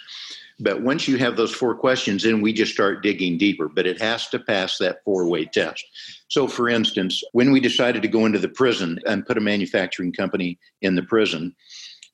But 0.60 0.82
once 0.82 1.08
you 1.08 1.18
have 1.18 1.36
those 1.36 1.54
four 1.54 1.74
questions, 1.74 2.22
then 2.22 2.40
we 2.40 2.52
just 2.52 2.72
start 2.72 3.02
digging 3.02 3.38
deeper. 3.38 3.68
But 3.68 3.86
it 3.86 4.00
has 4.00 4.28
to 4.28 4.38
pass 4.38 4.78
that 4.78 5.02
four 5.04 5.28
way 5.28 5.46
test. 5.46 5.84
So, 6.28 6.46
for 6.46 6.68
instance, 6.68 7.22
when 7.32 7.50
we 7.50 7.60
decided 7.60 8.02
to 8.02 8.08
go 8.08 8.26
into 8.26 8.38
the 8.38 8.48
prison 8.48 9.00
and 9.06 9.26
put 9.26 9.38
a 9.38 9.42
manufacturing 9.42 10.12
company 10.12 10.58
in 10.80 10.94
the 10.94 11.02
prison, 11.02 11.54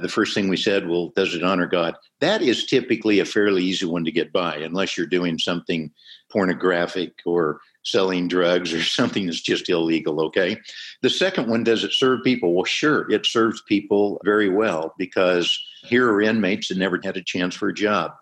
the 0.01 0.09
first 0.09 0.35
thing 0.35 0.49
we 0.49 0.57
said, 0.57 0.89
well, 0.89 1.13
does 1.15 1.35
it 1.35 1.43
honor 1.43 1.67
God? 1.67 1.95
That 2.21 2.43
is 2.43 2.65
typically 2.65 3.21
a 3.21 3.25
fairly 3.25 3.63
easy 3.63 3.87
one 3.87 4.05
to 4.05 4.13
get 4.13 4.33
by, 4.33 4.57
unless 4.57 4.97
you're 4.97 5.07
doing 5.07 5.39
something 5.39 5.91
pornographic 6.31 7.13
or 7.27 7.61
selling 7.85 8.29
drugs 8.29 8.73
or 8.73 8.83
something 8.83 9.27
that's 9.27 9.41
just 9.41 9.69
illegal, 9.69 10.21
okay? 10.23 10.59
The 11.03 11.11
second 11.11 11.49
one, 11.49 11.65
does 11.65 11.85
it 11.85 11.93
serve 11.93 12.25
people? 12.25 12.55
Well, 12.55 12.65
sure, 12.65 13.11
it 13.11 13.27
serves 13.27 13.63
people 13.63 14.21
very 14.25 14.49
well 14.49 14.95
because 14.99 15.59
here 15.83 16.11
are 16.11 16.23
inmates 16.23 16.69
that 16.69 16.79
never 16.79 17.01
had 17.03 17.17
a 17.17 17.23
chance 17.23 17.55
for 17.55 17.69
a 17.69 17.75
job. 17.75 18.13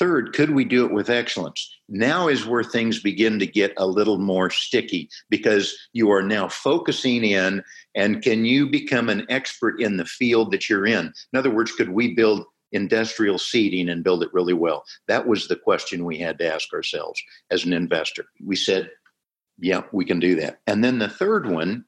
Third, 0.00 0.32
could 0.32 0.52
we 0.52 0.64
do 0.64 0.86
it 0.86 0.92
with 0.92 1.10
excellence? 1.10 1.78
Now 1.90 2.28
is 2.28 2.46
where 2.46 2.64
things 2.64 3.02
begin 3.02 3.38
to 3.38 3.46
get 3.46 3.74
a 3.76 3.86
little 3.86 4.16
more 4.16 4.48
sticky 4.48 5.10
because 5.28 5.76
you 5.92 6.10
are 6.10 6.22
now 6.22 6.48
focusing 6.48 7.22
in 7.22 7.62
and 7.94 8.22
can 8.22 8.46
you 8.46 8.70
become 8.70 9.10
an 9.10 9.26
expert 9.28 9.78
in 9.78 9.98
the 9.98 10.06
field 10.06 10.52
that 10.52 10.70
you're 10.70 10.86
in? 10.86 11.12
In 11.34 11.38
other 11.38 11.50
words, 11.50 11.72
could 11.72 11.90
we 11.90 12.14
build 12.14 12.46
industrial 12.72 13.36
seating 13.36 13.90
and 13.90 14.02
build 14.02 14.22
it 14.22 14.32
really 14.32 14.54
well? 14.54 14.84
That 15.06 15.26
was 15.26 15.48
the 15.48 15.56
question 15.56 16.06
we 16.06 16.16
had 16.16 16.38
to 16.38 16.50
ask 16.50 16.72
ourselves 16.72 17.22
as 17.50 17.66
an 17.66 17.74
investor. 17.74 18.24
We 18.42 18.56
said, 18.56 18.90
yeah, 19.58 19.82
we 19.92 20.06
can 20.06 20.18
do 20.18 20.34
that. 20.36 20.60
And 20.66 20.82
then 20.82 20.98
the 20.98 21.10
third 21.10 21.46
one, 21.46 21.84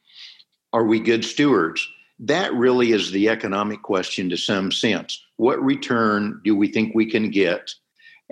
are 0.75 0.85
we 0.85 1.01
good 1.01 1.25
stewards? 1.25 1.89
That 2.19 2.53
really 2.53 2.93
is 2.93 3.11
the 3.11 3.31
economic 3.31 3.81
question 3.81 4.29
to 4.29 4.37
some 4.37 4.71
sense. 4.71 5.25
What 5.39 5.65
return 5.65 6.43
do 6.45 6.55
we 6.55 6.69
think 6.69 6.95
we 6.95 7.11
can 7.11 7.31
get 7.31 7.73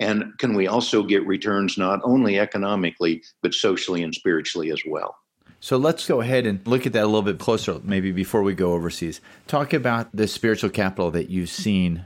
and 0.01 0.37
can 0.39 0.55
we 0.55 0.67
also 0.67 1.03
get 1.03 1.25
returns 1.27 1.77
not 1.77 2.01
only 2.03 2.39
economically, 2.39 3.21
but 3.43 3.53
socially 3.53 4.01
and 4.01 4.13
spiritually 4.13 4.71
as 4.71 4.81
well? 4.85 5.15
So 5.59 5.77
let's 5.77 6.07
go 6.07 6.21
ahead 6.21 6.47
and 6.47 6.65
look 6.65 6.87
at 6.87 6.93
that 6.93 7.03
a 7.03 7.05
little 7.05 7.21
bit 7.21 7.37
closer, 7.37 7.79
maybe 7.83 8.11
before 8.11 8.41
we 8.41 8.55
go 8.55 8.73
overseas. 8.73 9.21
Talk 9.45 9.73
about 9.73 10.09
the 10.11 10.27
spiritual 10.27 10.71
capital 10.71 11.11
that 11.11 11.29
you've 11.29 11.51
seen 11.51 12.05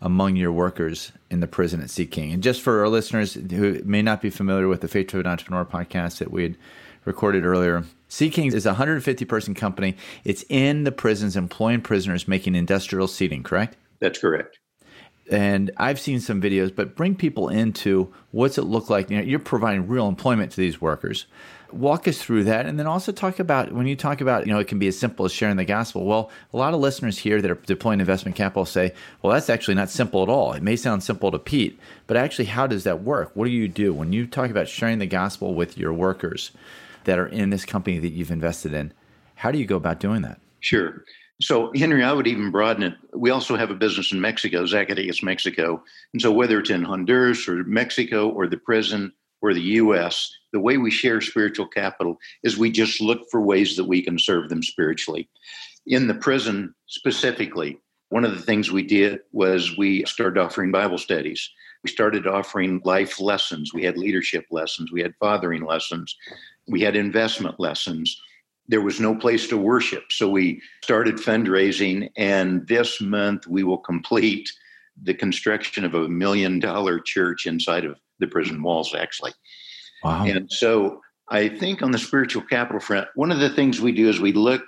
among 0.00 0.36
your 0.36 0.52
workers 0.52 1.10
in 1.28 1.40
the 1.40 1.48
prison 1.48 1.82
at 1.82 1.90
Seat 1.90 2.12
King. 2.12 2.32
And 2.32 2.44
just 2.44 2.62
for 2.62 2.80
our 2.80 2.88
listeners 2.88 3.34
who 3.34 3.82
may 3.84 4.02
not 4.02 4.22
be 4.22 4.30
familiar 4.30 4.68
with 4.68 4.80
the 4.80 4.88
Faith 4.88 5.08
Driven 5.08 5.26
Entrepreneur 5.26 5.64
podcast 5.64 6.18
that 6.18 6.30
we 6.30 6.44
had 6.44 6.56
recorded 7.04 7.44
earlier, 7.44 7.82
Seat 8.08 8.34
King 8.34 8.52
is 8.52 8.66
a 8.66 8.70
150 8.70 9.24
person 9.24 9.52
company. 9.52 9.96
It's 10.22 10.44
in 10.48 10.84
the 10.84 10.92
prisons 10.92 11.36
employing 11.36 11.80
prisoners 11.80 12.28
making 12.28 12.54
industrial 12.54 13.08
seating, 13.08 13.42
correct? 13.42 13.76
That's 13.98 14.20
correct 14.20 14.60
and 15.30 15.70
I've 15.76 15.98
seen 15.98 16.20
some 16.20 16.40
videos, 16.40 16.74
but 16.74 16.94
bring 16.94 17.14
people 17.16 17.48
into 17.48 18.12
what's 18.30 18.58
it 18.58 18.62
look 18.62 18.88
like? 18.90 19.10
You 19.10 19.18
know, 19.18 19.22
you're 19.22 19.38
providing 19.38 19.88
real 19.88 20.08
employment 20.08 20.52
to 20.52 20.56
these 20.58 20.80
workers. 20.80 21.26
Walk 21.72 22.06
us 22.06 22.22
through 22.22 22.44
that, 22.44 22.64
and 22.66 22.78
then 22.78 22.86
also 22.86 23.10
talk 23.10 23.40
about 23.40 23.72
when 23.72 23.88
you 23.88 23.96
talk 23.96 24.20
about 24.20 24.46
you 24.46 24.52
know 24.52 24.60
it 24.60 24.68
can 24.68 24.78
be 24.78 24.86
as 24.86 24.96
simple 24.96 25.24
as 25.24 25.32
sharing 25.32 25.56
the 25.56 25.64
gospel. 25.64 26.04
Well, 26.04 26.30
a 26.52 26.56
lot 26.56 26.74
of 26.74 26.80
listeners 26.80 27.18
here 27.18 27.42
that 27.42 27.50
are 27.50 27.56
deploying 27.56 27.98
investment 27.98 28.36
capital 28.36 28.64
say, 28.64 28.94
"Well, 29.20 29.32
that's 29.32 29.50
actually 29.50 29.74
not 29.74 29.90
simple 29.90 30.22
at 30.22 30.28
all. 30.28 30.52
It 30.52 30.62
may 30.62 30.76
sound 30.76 31.02
simple 31.02 31.32
to 31.32 31.40
Pete, 31.40 31.78
but 32.06 32.16
actually, 32.16 32.44
how 32.46 32.68
does 32.68 32.84
that 32.84 33.02
work? 33.02 33.32
What 33.34 33.46
do 33.46 33.50
you 33.50 33.66
do 33.66 33.92
when 33.92 34.12
you 34.12 34.26
talk 34.26 34.48
about 34.48 34.68
sharing 34.68 35.00
the 35.00 35.06
gospel 35.06 35.54
with 35.54 35.76
your 35.76 35.92
workers 35.92 36.52
that 37.02 37.18
are 37.18 37.26
in 37.26 37.50
this 37.50 37.64
company 37.64 37.98
that 37.98 38.12
you've 38.12 38.30
invested 38.30 38.72
in? 38.72 38.92
How 39.34 39.50
do 39.50 39.58
you 39.58 39.66
go 39.66 39.76
about 39.76 39.98
doing 39.98 40.22
that?" 40.22 40.38
Sure. 40.60 41.02
So, 41.40 41.70
Henry, 41.74 42.02
I 42.02 42.12
would 42.12 42.26
even 42.26 42.50
broaden 42.50 42.82
it. 42.82 42.94
We 43.14 43.30
also 43.30 43.56
have 43.56 43.70
a 43.70 43.74
business 43.74 44.10
in 44.10 44.20
Mexico, 44.20 44.64
Zacatecas, 44.64 45.22
Mexico. 45.22 45.82
And 46.14 46.22
so, 46.22 46.32
whether 46.32 46.58
it's 46.58 46.70
in 46.70 46.82
Honduras 46.82 47.46
or 47.46 47.62
Mexico 47.64 48.30
or 48.30 48.46
the 48.46 48.56
prison 48.56 49.12
or 49.42 49.52
the 49.52 49.60
U.S., 49.60 50.32
the 50.52 50.60
way 50.60 50.78
we 50.78 50.90
share 50.90 51.20
spiritual 51.20 51.66
capital 51.66 52.16
is 52.42 52.56
we 52.56 52.70
just 52.70 53.02
look 53.02 53.20
for 53.30 53.42
ways 53.42 53.76
that 53.76 53.84
we 53.84 54.00
can 54.00 54.18
serve 54.18 54.48
them 54.48 54.62
spiritually. 54.62 55.28
In 55.86 56.06
the 56.06 56.14
prison 56.14 56.74
specifically, 56.86 57.78
one 58.08 58.24
of 58.24 58.32
the 58.32 58.42
things 58.42 58.72
we 58.72 58.82
did 58.82 59.20
was 59.32 59.76
we 59.76 60.06
started 60.06 60.40
offering 60.40 60.72
Bible 60.72 60.98
studies. 60.98 61.50
We 61.84 61.90
started 61.90 62.26
offering 62.26 62.80
life 62.84 63.20
lessons. 63.20 63.74
We 63.74 63.82
had 63.82 63.98
leadership 63.98 64.46
lessons. 64.50 64.90
We 64.90 65.02
had 65.02 65.14
fathering 65.20 65.66
lessons. 65.66 66.16
We 66.66 66.80
had 66.80 66.96
investment 66.96 67.60
lessons 67.60 68.20
there 68.68 68.80
was 68.80 69.00
no 69.00 69.14
place 69.14 69.46
to 69.48 69.56
worship. 69.56 70.04
So 70.10 70.28
we 70.28 70.60
started 70.82 71.16
fundraising, 71.16 72.10
and 72.16 72.66
this 72.66 73.00
month 73.00 73.46
we 73.46 73.62
will 73.62 73.78
complete 73.78 74.50
the 75.00 75.14
construction 75.14 75.84
of 75.84 75.94
a 75.94 76.08
million 76.08 76.58
dollar 76.58 76.98
church 76.98 77.46
inside 77.46 77.84
of 77.84 77.96
the 78.18 78.26
prison 78.26 78.62
walls, 78.62 78.94
actually. 78.94 79.32
Wow. 80.02 80.24
And 80.24 80.50
so 80.50 81.00
I 81.28 81.48
think 81.48 81.82
on 81.82 81.90
the 81.90 81.98
spiritual 81.98 82.42
capital 82.42 82.80
front, 82.80 83.08
one 83.14 83.30
of 83.30 83.40
the 83.40 83.50
things 83.50 83.80
we 83.80 83.92
do 83.92 84.08
is 84.08 84.20
we 84.20 84.32
look 84.32 84.64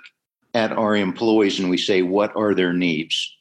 at 0.53 0.71
our 0.71 0.95
employees 0.95 1.59
and 1.59 1.69
we 1.69 1.77
say, 1.77 2.01
what 2.01 2.35
are 2.35 2.53
their 2.53 2.73
needs? 2.73 3.35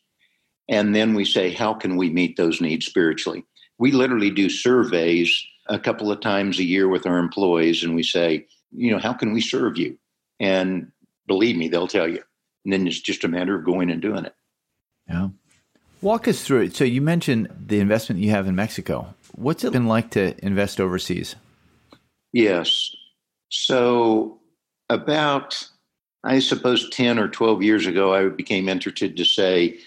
And 0.69 0.95
then 0.95 1.15
we 1.15 1.25
say, 1.25 1.53
how 1.53 1.75
can 1.75 1.97
we 1.97 2.11
meet 2.11 2.37
those 2.37 2.61
needs 2.61 2.87
spiritually? 2.87 3.45
We 3.79 3.93
literally 3.93 4.31
do 4.31 4.51
surveys 4.51 5.43
a 5.67 5.79
couple 5.79 6.11
of 6.11 6.21
times 6.21 6.59
a 6.59 6.65
year 6.65 6.89
with 6.89 7.07
our 7.07 7.19
employees 7.19 7.83
and 7.83 7.95
we 7.95 8.03
say, 8.03 8.47
you 8.73 8.91
know, 8.91 8.99
how 8.99 9.13
can 9.13 9.33
we 9.33 9.41
serve 9.41 9.79
you? 9.79 9.99
And 10.41 10.93
believe 11.27 11.57
me, 11.57 11.69
they'll 11.69 11.89
tell 11.89 12.09
you. 12.09 12.23
And 12.65 12.73
then 12.73 12.87
it's 12.87 13.01
just 13.01 13.25
a 13.25 13.29
matter 13.29 13.55
of 13.55 13.65
going 13.65 13.91
and 13.91 14.03
doing 14.03 14.25
it. 14.25 14.35
Yeah. 15.09 15.29
Walk 16.01 16.29
us 16.29 16.43
through 16.43 16.63
it. 16.63 16.77
So 16.77 16.85
you 16.85 17.01
mentioned 17.01 17.49
the 17.67 17.81
investment 17.81 18.21
you 18.21 18.31
have 18.31 18.47
in 18.47 18.55
Mexico. 18.55 19.15
What's 19.35 19.65
it 19.65 19.73
been 19.73 19.87
like 19.87 20.11
to 20.11 20.35
invest 20.45 20.81
overseas? 20.81 21.35
Yes. 22.33 22.95
So, 23.49 24.39
about, 24.91 25.67
I 26.25 26.39
suppose, 26.39 26.89
10 26.91 27.19
or 27.19 27.29
12 27.29 27.63
years 27.63 27.87
ago, 27.87 28.15
I 28.15 28.29
became 28.29 28.69
interested 28.69 29.17
to 29.17 29.25
say, 29.25 29.79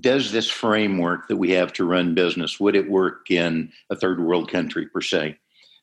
does 0.00 0.32
this 0.32 0.50
framework 0.50 1.28
that 1.28 1.36
we 1.36 1.50
have 1.52 1.72
to 1.74 1.84
run 1.84 2.14
business, 2.14 2.60
would 2.60 2.76
it 2.76 2.90
work 2.90 3.30
in 3.30 3.72
a 3.90 3.96
third 3.96 4.20
world 4.20 4.50
country 4.50 4.86
per 4.86 5.00
se? 5.00 5.38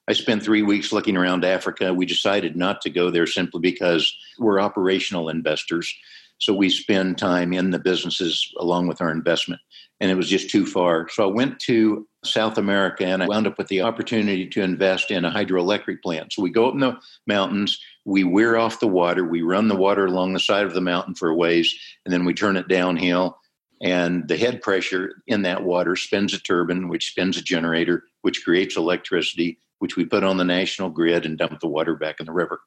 I 0.07 0.13
spent 0.13 0.43
three 0.43 0.63
weeks 0.63 0.91
looking 0.91 1.15
around 1.15 1.45
Africa. 1.45 1.93
We 1.93 2.05
decided 2.05 2.55
not 2.55 2.81
to 2.81 2.89
go 2.89 3.09
there 3.09 3.27
simply 3.27 3.61
because 3.61 4.13
we're 4.37 4.59
operational 4.59 5.29
investors. 5.29 5.93
So 6.39 6.53
we 6.53 6.69
spend 6.69 7.17
time 7.17 7.53
in 7.53 7.69
the 7.69 7.79
businesses 7.79 8.51
along 8.57 8.87
with 8.87 9.01
our 9.01 9.11
investment. 9.11 9.61
And 10.01 10.11
it 10.11 10.15
was 10.15 10.27
just 10.27 10.49
too 10.49 10.65
far. 10.65 11.07
So 11.07 11.23
I 11.23 11.31
went 11.31 11.57
to 11.61 12.05
South 12.25 12.57
America 12.57 13.05
and 13.05 13.23
I 13.23 13.27
wound 13.27 13.47
up 13.47 13.57
with 13.57 13.69
the 13.69 13.81
opportunity 13.81 14.45
to 14.49 14.61
invest 14.61 15.09
in 15.09 15.23
a 15.23 15.31
hydroelectric 15.31 16.01
plant. 16.01 16.33
So 16.33 16.41
we 16.41 16.49
go 16.49 16.67
up 16.67 16.73
in 16.73 16.81
the 16.81 16.97
mountains, 17.25 17.79
we 18.03 18.25
weir 18.25 18.57
off 18.57 18.81
the 18.81 18.87
water, 18.87 19.23
we 19.23 19.41
run 19.41 19.69
the 19.69 19.75
water 19.75 20.05
along 20.05 20.33
the 20.33 20.39
side 20.39 20.65
of 20.65 20.73
the 20.73 20.81
mountain 20.81 21.15
for 21.15 21.29
a 21.29 21.35
ways, 21.35 21.73
and 22.03 22.13
then 22.13 22.25
we 22.25 22.33
turn 22.33 22.57
it 22.57 22.67
downhill. 22.67 23.37
And 23.81 24.27
the 24.27 24.37
head 24.37 24.61
pressure 24.61 25.21
in 25.27 25.43
that 25.43 25.63
water 25.63 25.95
spins 25.95 26.33
a 26.33 26.39
turbine, 26.39 26.89
which 26.89 27.11
spins 27.11 27.37
a 27.37 27.41
generator, 27.41 28.03
which 28.21 28.43
creates 28.43 28.75
electricity, 28.75 29.59
which 29.83 29.97
we 29.97 30.05
put 30.05 30.23
on 30.23 30.37
the 30.37 30.45
national 30.45 30.89
grid 30.89 31.25
and 31.25 31.37
dump 31.37 31.59
the 31.59 31.67
water 31.67 31.93
back 31.93 32.21
in 32.21 32.25
the 32.25 32.31
river. 32.31 32.61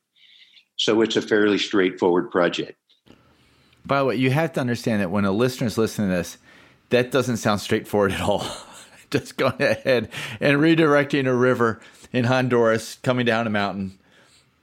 So 0.76 1.00
it's 1.00 1.16
a 1.16 1.22
fairly 1.22 1.56
straightforward 1.56 2.30
project. 2.30 2.76
By 3.86 4.00
the 4.00 4.04
way, 4.04 4.16
you 4.16 4.30
have 4.32 4.52
to 4.52 4.60
understand 4.60 5.00
that 5.00 5.10
when 5.10 5.24
a 5.24 5.32
listener 5.32 5.66
is 5.66 5.78
listening 5.78 6.10
to 6.10 6.16
this, 6.16 6.36
that 6.90 7.10
doesn't 7.10 7.38
sound 7.38 7.62
straightforward 7.62 8.12
at 8.12 8.20
all. 8.20 8.46
Just 9.10 9.38
going 9.38 9.62
ahead 9.62 10.10
and 10.40 10.58
redirecting 10.58 11.26
a 11.26 11.32
river 11.32 11.80
in 12.12 12.24
Honduras 12.24 12.98
coming 13.02 13.24
down 13.24 13.46
a 13.46 13.50
mountain. 13.50 13.98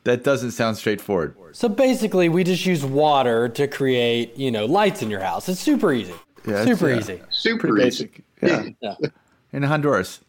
That 0.03 0.23
doesn't 0.23 0.51
sound 0.51 0.77
straightforward. 0.77 1.35
So 1.53 1.67
basically, 1.67 2.29
we 2.29 2.43
just 2.43 2.65
use 2.67 2.85
water 2.85 3.49
to 3.49 3.67
create, 3.67 4.37
you 4.37 4.51
know, 4.51 4.65
lights 4.65 5.01
in 5.01 5.09
your 5.09 5.21
house. 5.21 5.49
It's 5.49 5.61
super 5.61 5.91
easy. 5.91 6.13
Yeah, 6.45 6.65
super 6.65 6.91
yeah. 6.91 6.99
easy. 6.99 7.21
Super 7.31 7.79
easy. 7.79 8.11
Yeah. 8.41 8.65
yeah. 8.81 8.95
In 9.53 9.63
Honduras. 9.63 10.19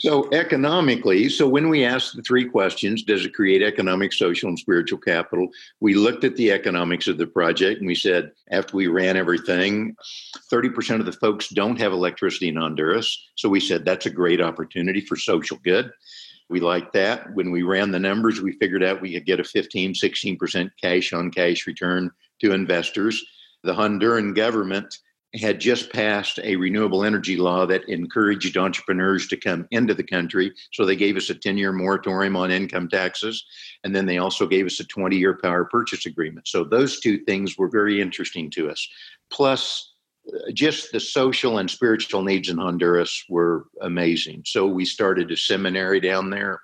So, 0.00 0.30
economically, 0.32 1.28
so 1.28 1.46
when 1.46 1.68
we 1.68 1.84
asked 1.84 2.16
the 2.16 2.22
three 2.22 2.46
questions, 2.46 3.02
does 3.02 3.26
it 3.26 3.34
create 3.34 3.60
economic, 3.60 4.14
social, 4.14 4.48
and 4.48 4.58
spiritual 4.58 4.98
capital? 4.98 5.48
We 5.80 5.92
looked 5.92 6.24
at 6.24 6.36
the 6.36 6.52
economics 6.52 7.06
of 7.06 7.18
the 7.18 7.26
project 7.26 7.80
and 7.80 7.86
we 7.86 7.94
said, 7.94 8.32
after 8.50 8.78
we 8.78 8.86
ran 8.86 9.18
everything, 9.18 9.94
30% 10.50 11.00
of 11.00 11.04
the 11.04 11.12
folks 11.12 11.50
don't 11.50 11.78
have 11.78 11.92
electricity 11.92 12.48
in 12.48 12.56
Honduras. 12.56 13.14
So, 13.34 13.50
we 13.50 13.60
said 13.60 13.84
that's 13.84 14.06
a 14.06 14.10
great 14.10 14.40
opportunity 14.40 15.02
for 15.02 15.16
social 15.16 15.58
good. 15.58 15.90
We 16.48 16.60
liked 16.60 16.94
that. 16.94 17.34
When 17.34 17.50
we 17.50 17.62
ran 17.62 17.90
the 17.90 18.00
numbers, 18.00 18.40
we 18.40 18.52
figured 18.52 18.82
out 18.82 19.02
we 19.02 19.12
could 19.12 19.26
get 19.26 19.38
a 19.38 19.44
15, 19.44 19.92
16% 19.92 20.70
cash 20.82 21.12
on 21.12 21.30
cash 21.30 21.66
return 21.66 22.10
to 22.40 22.52
investors. 22.52 23.22
The 23.64 23.74
Honduran 23.74 24.34
government 24.34 24.96
had 25.34 25.60
just 25.60 25.92
passed 25.92 26.40
a 26.42 26.56
renewable 26.56 27.04
energy 27.04 27.36
law 27.36 27.64
that 27.64 27.88
encouraged 27.88 28.56
entrepreneurs 28.56 29.28
to 29.28 29.36
come 29.36 29.66
into 29.70 29.94
the 29.94 30.02
country. 30.02 30.52
So 30.72 30.84
they 30.84 30.96
gave 30.96 31.16
us 31.16 31.30
a 31.30 31.34
10 31.34 31.56
year 31.56 31.72
moratorium 31.72 32.36
on 32.36 32.50
income 32.50 32.88
taxes. 32.88 33.44
And 33.84 33.94
then 33.94 34.06
they 34.06 34.18
also 34.18 34.46
gave 34.46 34.66
us 34.66 34.80
a 34.80 34.84
20 34.84 35.16
year 35.16 35.38
power 35.40 35.64
purchase 35.64 36.04
agreement. 36.04 36.48
So 36.48 36.64
those 36.64 36.98
two 36.98 37.18
things 37.18 37.56
were 37.56 37.68
very 37.68 38.00
interesting 38.00 38.50
to 38.52 38.70
us. 38.70 38.88
Plus, 39.30 39.92
uh, 40.28 40.50
just 40.52 40.90
the 40.90 41.00
social 41.00 41.58
and 41.58 41.70
spiritual 41.70 42.22
needs 42.22 42.48
in 42.48 42.58
Honduras 42.58 43.24
were 43.28 43.66
amazing. 43.82 44.42
So 44.46 44.66
we 44.66 44.84
started 44.84 45.30
a 45.30 45.36
seminary 45.36 46.00
down 46.00 46.30
there. 46.30 46.60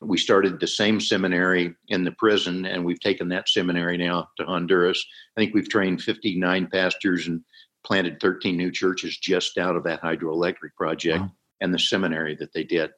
We 0.00 0.18
started 0.18 0.60
the 0.60 0.66
same 0.66 1.00
seminary 1.00 1.74
in 1.88 2.04
the 2.04 2.12
prison, 2.12 2.66
and 2.66 2.84
we've 2.84 3.00
taken 3.00 3.28
that 3.28 3.48
seminary 3.48 3.96
now 3.96 4.28
to 4.36 4.44
Honduras. 4.44 5.04
I 5.36 5.40
think 5.40 5.54
we've 5.54 5.68
trained 5.68 6.02
59 6.02 6.68
pastors 6.70 7.26
and 7.26 7.42
planted 7.84 8.20
13 8.20 8.56
new 8.56 8.70
churches 8.70 9.16
just 9.18 9.58
out 9.58 9.76
of 9.76 9.84
that 9.84 10.02
hydroelectric 10.02 10.74
project 10.76 11.20
wow. 11.20 11.32
and 11.60 11.72
the 11.72 11.78
seminary 11.78 12.34
that 12.36 12.52
they 12.52 12.64
did. 12.64 12.90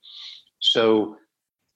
So, 0.60 1.16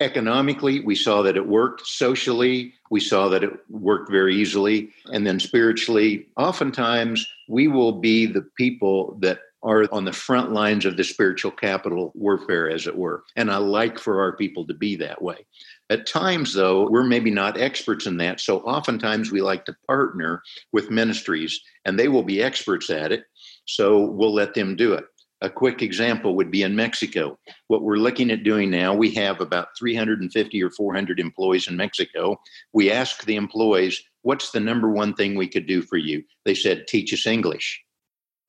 economically, 0.00 0.80
we 0.80 0.94
saw 0.94 1.22
that 1.22 1.36
it 1.36 1.46
worked. 1.46 1.86
Socially, 1.86 2.72
we 2.90 3.00
saw 3.00 3.28
that 3.28 3.44
it 3.44 3.52
worked 3.68 4.10
very 4.10 4.34
easily. 4.34 4.90
And 5.12 5.26
then 5.26 5.38
spiritually, 5.38 6.28
oftentimes 6.36 7.26
we 7.48 7.68
will 7.68 7.92
be 7.92 8.26
the 8.26 8.42
people 8.56 9.18
that 9.20 9.40
are 9.62 9.86
on 9.92 10.04
the 10.04 10.12
front 10.12 10.52
lines 10.52 10.86
of 10.86 10.96
the 10.96 11.04
spiritual 11.04 11.50
capital 11.50 12.12
warfare, 12.14 12.70
as 12.70 12.86
it 12.86 12.96
were. 12.96 13.24
And 13.36 13.50
I 13.50 13.58
like 13.58 13.98
for 13.98 14.20
our 14.20 14.34
people 14.36 14.66
to 14.66 14.74
be 14.74 14.96
that 14.96 15.20
way. 15.20 15.46
At 15.90 16.07
times, 16.07 16.55
though, 16.55 16.88
we're 16.88 17.03
maybe 17.03 17.33
not 17.33 17.61
experts 17.61 18.07
in 18.07 18.16
that. 18.18 18.40
So 18.40 18.61
oftentimes 18.61 19.33
we 19.33 19.42
like 19.42 19.64
to 19.64 19.76
partner 19.88 20.40
with 20.72 20.88
ministries 20.88 21.61
and 21.85 21.98
they 21.98 22.07
will 22.07 22.22
be 22.22 22.40
experts 22.40 22.90
at 22.90 23.11
it. 23.11 23.24
So 23.66 24.05
we'll 24.05 24.33
let 24.33 24.55
them 24.55 24.76
do 24.76 24.92
it. 24.92 25.05
A 25.42 25.50
quick 25.50 25.83
example 25.83 26.37
would 26.37 26.50
be 26.50 26.62
in 26.62 26.76
Mexico. 26.76 27.38
What 27.66 27.83
we're 27.83 27.96
looking 27.96 28.31
at 28.31 28.44
doing 28.44 28.70
now, 28.70 28.94
we 28.94 29.11
have 29.14 29.40
about 29.40 29.68
350 29.76 30.62
or 30.62 30.70
400 30.70 31.18
employees 31.18 31.66
in 31.66 31.76
Mexico. 31.76 32.38
We 32.72 32.92
asked 32.92 33.26
the 33.26 33.37
employees, 33.37 34.00
What's 34.22 34.50
the 34.50 34.61
number 34.61 34.90
one 34.90 35.14
thing 35.14 35.35
we 35.35 35.48
could 35.48 35.66
do 35.66 35.81
for 35.81 35.96
you? 35.96 36.22
They 36.44 36.55
said, 36.55 36.87
Teach 36.87 37.12
us 37.14 37.26
English. 37.26 37.83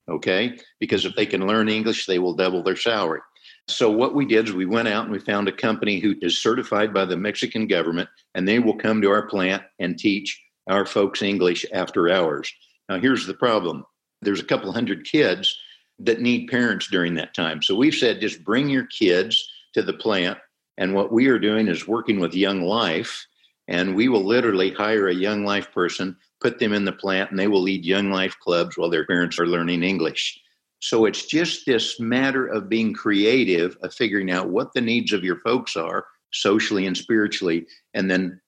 Okay? 0.09 0.57
Because 0.79 1.05
if 1.05 1.15
they 1.15 1.25
can 1.25 1.47
learn 1.47 1.69
English, 1.69 2.05
they 2.05 2.19
will 2.19 2.33
double 2.33 2.61
their 2.61 2.75
salary. 2.75 3.21
So 3.67 3.89
what 3.89 4.13
we 4.15 4.25
did 4.25 4.49
is 4.49 4.53
we 4.53 4.65
went 4.65 4.87
out 4.87 5.03
and 5.03 5.13
we 5.13 5.19
found 5.19 5.47
a 5.47 5.53
company 5.53 5.99
who 5.99 6.15
is 6.21 6.41
certified 6.41 6.93
by 6.93 7.05
the 7.05 7.17
Mexican 7.17 7.67
government, 7.67 8.09
and 8.35 8.47
they 8.47 8.59
will 8.59 8.75
come 8.75 9.01
to 9.01 9.09
our 9.09 9.27
plant 9.27 9.63
and 9.79 9.97
teach 9.97 10.41
our 10.67 10.85
folks 10.85 11.21
English 11.21 11.65
after 11.73 12.09
hours. 12.09 12.53
Now 12.89 12.99
here's 12.99 13.25
the 13.25 13.33
problem: 13.33 13.85
there's 14.21 14.41
a 14.41 14.45
couple 14.45 14.71
hundred 14.71 15.05
kids 15.05 15.57
that 15.99 16.21
need 16.21 16.49
parents 16.49 16.87
during 16.87 17.13
that 17.15 17.33
time. 17.33 17.61
So 17.61 17.75
we've 17.75 17.95
said 17.95 18.19
just 18.19 18.43
bring 18.43 18.69
your 18.69 18.87
kids 18.87 19.41
to 19.73 19.81
the 19.81 19.93
plant, 19.93 20.37
and 20.77 20.93
what 20.93 21.11
we 21.11 21.27
are 21.27 21.39
doing 21.39 21.67
is 21.67 21.87
working 21.87 22.19
with 22.19 22.33
Young 22.33 22.61
Life, 22.61 23.25
and 23.67 23.95
we 23.95 24.09
will 24.09 24.25
literally 24.25 24.71
hire 24.71 25.07
a 25.07 25.13
Young 25.13 25.45
Life 25.45 25.71
person, 25.71 26.17
put 26.41 26.59
them 26.59 26.73
in 26.73 26.85
the 26.85 26.91
plant, 26.91 27.31
and 27.31 27.39
they 27.39 27.47
will 27.47 27.61
lead 27.61 27.85
Young 27.85 28.11
Life 28.11 28.35
clubs 28.39 28.77
while 28.77 28.89
their 28.89 29.05
parents 29.05 29.39
are 29.39 29.47
learning 29.47 29.83
English. 29.83 30.39
So 30.81 31.05
it's 31.05 31.27
just 31.27 31.67
this 31.67 31.99
matter 31.99 32.47
of 32.47 32.67
being 32.67 32.93
creative, 32.93 33.77
of 33.83 33.93
figuring 33.93 34.31
out 34.31 34.49
what 34.49 34.73
the 34.73 34.81
needs 34.81 35.13
of 35.13 35.23
your 35.23 35.37
folks 35.37 35.77
are 35.77 36.07
socially 36.31 36.87
and 36.87 36.97
spiritually, 36.97 37.67
and 37.93 38.09
then 38.09 38.41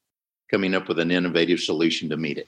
coming 0.50 0.74
up 0.74 0.88
with 0.88 0.98
an 0.98 1.12
innovative 1.12 1.60
solution 1.60 2.10
to 2.10 2.18
meet 2.18 2.40
it. 2.40 2.48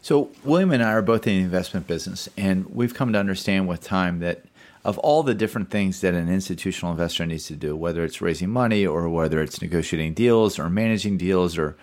So, 0.00 0.30
William 0.44 0.72
and 0.72 0.82
I 0.82 0.92
are 0.92 1.02
both 1.02 1.26
in 1.26 1.34
the 1.34 1.44
investment 1.44 1.86
business, 1.86 2.28
and 2.36 2.66
we've 2.74 2.94
come 2.94 3.12
to 3.12 3.18
understand 3.18 3.68
with 3.68 3.82
time 3.82 4.20
that 4.20 4.44
of 4.84 4.98
all 4.98 5.22
the 5.22 5.34
different 5.34 5.70
things 5.70 6.00
that 6.00 6.14
an 6.14 6.28
institutional 6.28 6.90
investor 6.90 7.26
needs 7.26 7.46
to 7.46 7.54
do, 7.54 7.76
whether 7.76 8.02
it's 8.04 8.20
raising 8.20 8.50
money 8.50 8.86
or 8.86 9.08
whether 9.08 9.40
it's 9.42 9.60
negotiating 9.60 10.14
deals 10.14 10.58
or 10.58 10.68
managing 10.68 11.18
deals 11.18 11.56
or 11.58 11.76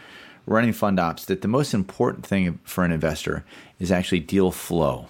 running 0.45 0.73
fund 0.73 0.99
ops, 0.99 1.25
that 1.25 1.41
the 1.41 1.47
most 1.47 1.73
important 1.73 2.25
thing 2.25 2.59
for 2.63 2.83
an 2.83 2.91
investor 2.91 3.45
is 3.79 3.91
actually 3.91 4.19
deal 4.19 4.51
flow 4.51 5.07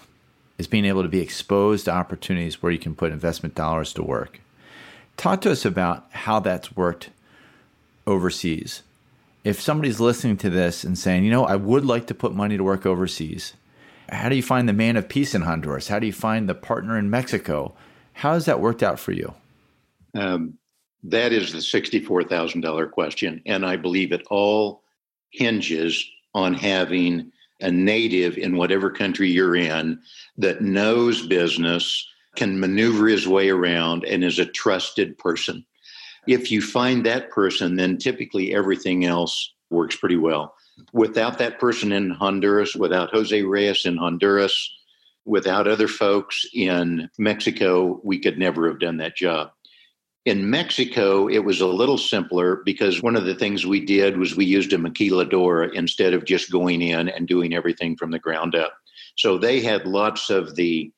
is 0.60 0.68
being 0.68 0.86
able 0.86 1.02
to 1.02 1.10
be 1.10 1.22
exposed 1.22 1.86
to 1.86 1.92
opportunities 1.92 2.62
where 2.62 2.72
you 2.72 2.78
can 2.78 2.94
put 2.94 3.12
investment 3.12 3.56
dollars 3.56 3.94
to 3.94 4.04
work. 4.04 4.42
Talk 5.18 5.42
to 5.42 5.52
us 5.52 5.66
about 5.66 6.06
how 6.12 6.40
that's 6.40 6.76
worked 6.76 7.10
overseas. 8.06 8.84
If 9.46 9.62
somebody's 9.62 10.02
listening 10.02 10.36
to 10.38 10.50
this 10.50 10.84
and 10.84 10.98
saying, 10.98 11.24
you 11.24 11.32
know, 11.32 11.46
I 11.46 11.56
would 11.56 11.86
like 11.86 12.08
to 12.08 12.14
put 12.14 12.36
money 12.36 12.58
to 12.58 12.64
work 12.64 12.86
overseas, 12.86 13.54
how 14.12 14.28
do 14.28 14.36
you 14.36 14.44
find 14.44 14.68
the 14.68 14.74
man 14.74 14.98
of 14.98 15.08
peace 15.08 15.34
in 15.34 15.44
Honduras? 15.44 15.88
How 15.88 15.98
do 15.98 16.06
you 16.06 16.14
find 16.14 16.50
the 16.50 16.56
partner 16.56 16.98
in 16.98 17.10
Mexico? 17.10 17.74
How 18.14 18.34
has 18.34 18.46
that 18.46 18.60
worked 18.60 18.84
out 18.84 19.00
for 19.00 19.14
you? 19.14 19.34
Um, 20.14 20.58
that 21.04 21.32
is 21.32 21.54
the 21.54 21.60
$64,000 21.60 22.92
question. 22.92 23.42
And 23.46 23.66
I 23.66 23.78
believe 23.78 24.12
it 24.12 24.24
all 24.30 24.84
hinges 25.32 26.06
on 26.34 26.54
having 26.54 27.32
a 27.62 27.72
native 27.72 28.38
in 28.38 28.58
whatever 28.58 28.90
country 28.90 29.30
you're 29.30 29.56
in 29.56 30.00
that 30.38 30.62
knows 30.62 31.26
business, 31.26 32.08
can 32.36 32.60
maneuver 32.60 33.08
his 33.08 33.28
way 33.28 33.50
around, 33.50 34.06
and 34.06 34.24
is 34.24 34.40
a 34.40 34.46
trusted 34.46 35.18
person. 35.18 35.66
If 36.28 36.52
you 36.52 36.62
find 36.62 37.06
that 37.06 37.32
person, 37.32 37.76
then 37.76 37.98
typically 37.98 38.54
everything 38.54 39.06
else 39.06 39.52
works 39.70 39.96
pretty 39.96 40.16
well. 40.16 40.54
Without 40.94 41.38
that 41.40 41.60
person 41.60 41.92
in 41.92 42.12
Honduras, 42.12 42.76
without 42.76 43.12
Jose 43.12 43.42
Reyes 43.42 43.86
in 43.86 43.98
Honduras, 43.98 44.72
without 45.26 45.68
other 45.68 45.88
folks 45.88 46.46
in 46.54 47.10
Mexico, 47.18 48.00
we 48.04 48.20
could 48.20 48.38
never 48.38 48.68
have 48.68 48.80
done 48.80 48.98
that 48.98 49.16
job. 49.16 49.52
In 50.30 50.48
Mexico, 50.48 51.28
it 51.28 51.40
was 51.40 51.60
a 51.60 51.66
little 51.66 51.98
simpler 51.98 52.58
because 52.58 53.02
one 53.02 53.16
of 53.16 53.26
the 53.26 53.34
things 53.34 53.66
we 53.66 53.84
did 53.84 54.20
was 54.20 54.38
we 54.38 54.46
used 54.46 54.72
a 54.74 54.78
maquiladora 54.78 55.74
instead 55.74 56.14
of 56.14 56.26
just 56.26 56.52
going 56.52 56.84
in 56.84 57.10
and 57.10 57.28
doing 57.28 57.56
everything 57.56 57.98
from 57.98 58.12
the 58.12 58.20
ground 58.20 58.54
up. 58.54 58.78
So 59.18 59.40
they 59.40 59.60
had 59.60 59.88
lots 59.88 60.30
of 60.30 60.56
the 60.56 60.92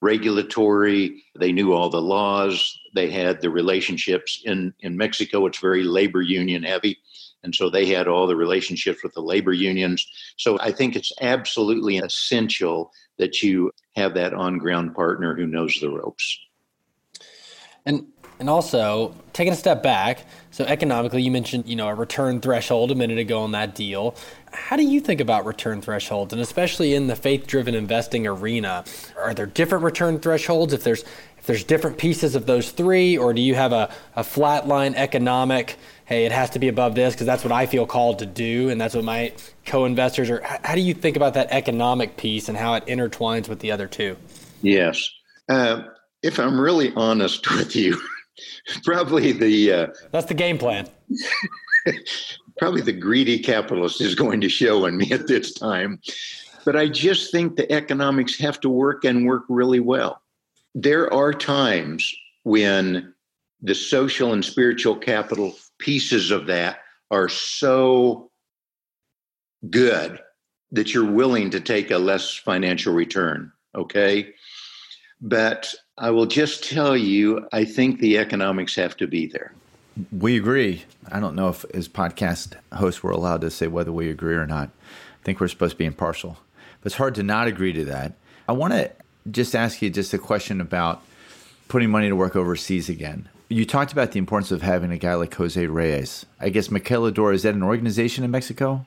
regulatory, 0.00 1.24
they 1.36 1.50
knew 1.50 1.72
all 1.72 1.90
the 1.90 2.00
laws, 2.00 2.78
they 2.94 3.10
had 3.10 3.40
the 3.40 3.50
relationships. 3.50 4.40
In, 4.44 4.72
in 4.78 4.96
Mexico, 4.96 5.46
it's 5.46 5.58
very 5.58 5.82
labor 5.82 6.22
union 6.22 6.62
heavy. 6.62 6.96
And 7.42 7.56
so 7.56 7.68
they 7.68 7.86
had 7.86 8.06
all 8.06 8.28
the 8.28 8.36
relationships 8.36 9.02
with 9.02 9.14
the 9.14 9.20
labor 9.20 9.52
unions. 9.52 10.06
So 10.36 10.60
I 10.60 10.70
think 10.70 10.94
it's 10.94 11.12
absolutely 11.20 11.98
essential 11.98 12.92
that 13.18 13.42
you 13.42 13.72
have 13.96 14.14
that 14.14 14.32
on 14.32 14.58
ground 14.58 14.94
partner 14.94 15.34
who 15.34 15.48
knows 15.48 15.76
the 15.80 15.90
ropes. 15.90 16.38
And 17.86 18.04
and 18.38 18.50
also 18.50 19.14
taking 19.32 19.52
a 19.52 19.56
step 19.56 19.82
back, 19.82 20.24
so 20.50 20.64
economically, 20.64 21.22
you 21.22 21.30
mentioned 21.30 21.66
you 21.66 21.76
know 21.76 21.88
a 21.88 21.94
return 21.94 22.40
threshold 22.40 22.90
a 22.90 22.94
minute 22.94 23.18
ago 23.18 23.40
on 23.40 23.52
that 23.52 23.74
deal. 23.74 24.16
How 24.52 24.76
do 24.76 24.82
you 24.82 25.00
think 25.00 25.20
about 25.20 25.44
return 25.44 25.82
thresholds, 25.82 26.32
and 26.32 26.40
especially 26.40 26.94
in 26.94 27.08
the 27.08 27.16
faith-driven 27.16 27.74
investing 27.74 28.26
arena? 28.26 28.84
Are 29.18 29.34
there 29.34 29.44
different 29.44 29.84
return 29.84 30.18
thresholds 30.18 30.72
if 30.72 30.82
there's 30.82 31.04
if 31.36 31.46
there's 31.46 31.62
different 31.62 31.98
pieces 31.98 32.34
of 32.34 32.46
those 32.46 32.70
three, 32.70 33.18
or 33.18 33.34
do 33.34 33.42
you 33.42 33.54
have 33.54 33.72
a, 33.72 33.94
a 34.16 34.24
flat 34.24 34.66
line 34.66 34.94
economic? 34.94 35.76
Hey, 36.06 36.24
it 36.24 36.32
has 36.32 36.50
to 36.50 36.58
be 36.58 36.68
above 36.68 36.94
this 36.94 37.14
because 37.14 37.26
that's 37.26 37.44
what 37.44 37.52
I 37.52 37.66
feel 37.66 37.84
called 37.84 38.20
to 38.20 38.26
do, 38.26 38.70
and 38.70 38.80
that's 38.80 38.94
what 38.94 39.04
my 39.04 39.34
co-investors 39.66 40.30
are. 40.30 40.40
How 40.64 40.74
do 40.74 40.80
you 40.80 40.94
think 40.94 41.16
about 41.16 41.34
that 41.34 41.48
economic 41.50 42.16
piece 42.16 42.48
and 42.48 42.56
how 42.56 42.74
it 42.74 42.86
intertwines 42.86 43.48
with 43.48 43.58
the 43.58 43.72
other 43.72 43.86
two? 43.86 44.16
Yes, 44.62 45.10
uh, 45.50 45.82
if 46.22 46.40
I'm 46.40 46.58
really 46.58 46.94
honest 46.96 47.50
with 47.50 47.76
you. 47.76 48.00
probably 48.84 49.32
the 49.32 49.72
uh, 49.72 49.86
that's 50.10 50.26
the 50.26 50.34
game 50.34 50.58
plan. 50.58 50.88
probably 52.58 52.80
the 52.80 52.92
greedy 52.92 53.38
capitalist 53.38 54.00
is 54.00 54.14
going 54.14 54.40
to 54.40 54.48
show 54.48 54.86
on 54.86 54.96
me 54.96 55.10
at 55.12 55.26
this 55.26 55.52
time. 55.52 56.00
But 56.64 56.76
I 56.76 56.88
just 56.88 57.30
think 57.30 57.56
the 57.56 57.70
economics 57.70 58.38
have 58.38 58.60
to 58.60 58.68
work 58.68 59.04
and 59.04 59.26
work 59.26 59.44
really 59.48 59.80
well. 59.80 60.20
There 60.74 61.12
are 61.12 61.32
times 61.32 62.12
when 62.42 63.14
the 63.62 63.74
social 63.74 64.32
and 64.32 64.44
spiritual 64.44 64.96
capital 64.96 65.54
pieces 65.78 66.30
of 66.30 66.46
that 66.46 66.80
are 67.10 67.28
so 67.28 68.30
good 69.70 70.20
that 70.72 70.92
you're 70.92 71.10
willing 71.10 71.50
to 71.50 71.60
take 71.60 71.90
a 71.90 71.98
less 71.98 72.34
financial 72.34 72.92
return. 72.92 73.52
Okay. 73.74 74.34
But 75.20 75.72
I 75.98 76.10
will 76.10 76.26
just 76.26 76.62
tell 76.62 76.94
you, 76.94 77.48
I 77.52 77.64
think 77.64 78.00
the 78.00 78.18
economics 78.18 78.74
have 78.74 78.96
to 78.98 79.06
be 79.06 79.26
there. 79.26 79.54
We 80.12 80.36
agree. 80.36 80.84
I 81.10 81.20
don't 81.20 81.34
know 81.34 81.48
if, 81.48 81.64
as 81.72 81.88
podcast 81.88 82.54
hosts, 82.74 83.02
we're 83.02 83.12
allowed 83.12 83.40
to 83.40 83.50
say 83.50 83.66
whether 83.66 83.92
we 83.92 84.10
agree 84.10 84.34
or 84.34 84.46
not. 84.46 84.68
I 84.68 85.24
think 85.24 85.40
we're 85.40 85.48
supposed 85.48 85.72
to 85.72 85.78
be 85.78 85.86
impartial. 85.86 86.36
But 86.80 86.92
it's 86.92 86.96
hard 86.96 87.14
to 87.14 87.22
not 87.22 87.46
agree 87.46 87.72
to 87.72 87.84
that. 87.86 88.12
I 88.46 88.52
want 88.52 88.74
to 88.74 88.90
just 89.30 89.54
ask 89.54 89.80
you 89.80 89.88
just 89.88 90.12
a 90.12 90.18
question 90.18 90.60
about 90.60 91.02
putting 91.68 91.90
money 91.90 92.10
to 92.10 92.16
work 92.16 92.36
overseas 92.36 92.90
again. 92.90 93.30
You 93.48 93.64
talked 93.64 93.92
about 93.92 94.12
the 94.12 94.18
importance 94.18 94.50
of 94.50 94.60
having 94.60 94.90
a 94.90 94.98
guy 94.98 95.14
like 95.14 95.34
Jose 95.34 95.66
Reyes. 95.66 96.26
I 96.40 96.50
guess 96.50 96.68
Maquiladora, 96.68 97.34
is 97.34 97.42
that 97.44 97.54
an 97.54 97.62
organization 97.62 98.22
in 98.22 98.30
Mexico? 98.30 98.84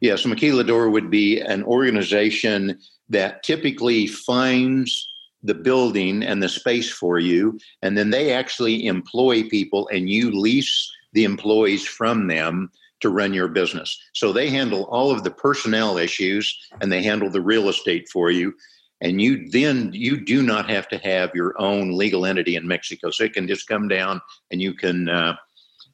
Yes, 0.00 0.22
Maquiladora 0.22 0.90
would 0.90 1.10
be 1.10 1.40
an 1.40 1.62
organization 1.64 2.78
that 3.10 3.42
typically 3.42 4.06
finds 4.06 5.12
the 5.42 5.54
building 5.54 6.22
and 6.22 6.42
the 6.42 6.48
space 6.48 6.90
for 6.90 7.18
you 7.18 7.58
and 7.82 7.96
then 7.96 8.10
they 8.10 8.32
actually 8.32 8.86
employ 8.86 9.48
people 9.48 9.88
and 9.92 10.10
you 10.10 10.30
lease 10.30 10.90
the 11.12 11.24
employees 11.24 11.86
from 11.86 12.26
them 12.26 12.70
to 13.00 13.08
run 13.08 13.32
your 13.32 13.48
business. 13.48 13.96
So 14.12 14.32
they 14.32 14.50
handle 14.50 14.84
all 14.84 15.10
of 15.10 15.22
the 15.22 15.30
personnel 15.30 15.98
issues 15.98 16.56
and 16.80 16.90
they 16.90 17.02
handle 17.02 17.30
the 17.30 17.40
real 17.40 17.68
estate 17.68 18.08
for 18.08 18.30
you 18.30 18.54
and 19.00 19.22
you 19.22 19.48
then 19.50 19.90
you 19.92 20.20
do 20.20 20.42
not 20.42 20.68
have 20.68 20.88
to 20.88 20.98
have 20.98 21.34
your 21.34 21.54
own 21.60 21.96
legal 21.96 22.26
entity 22.26 22.56
in 22.56 22.66
mexico. 22.66 23.10
So 23.10 23.24
it 23.24 23.32
can 23.32 23.46
just 23.46 23.68
come 23.68 23.86
down 23.86 24.20
and 24.50 24.60
you 24.60 24.74
can 24.74 25.08
uh, 25.08 25.36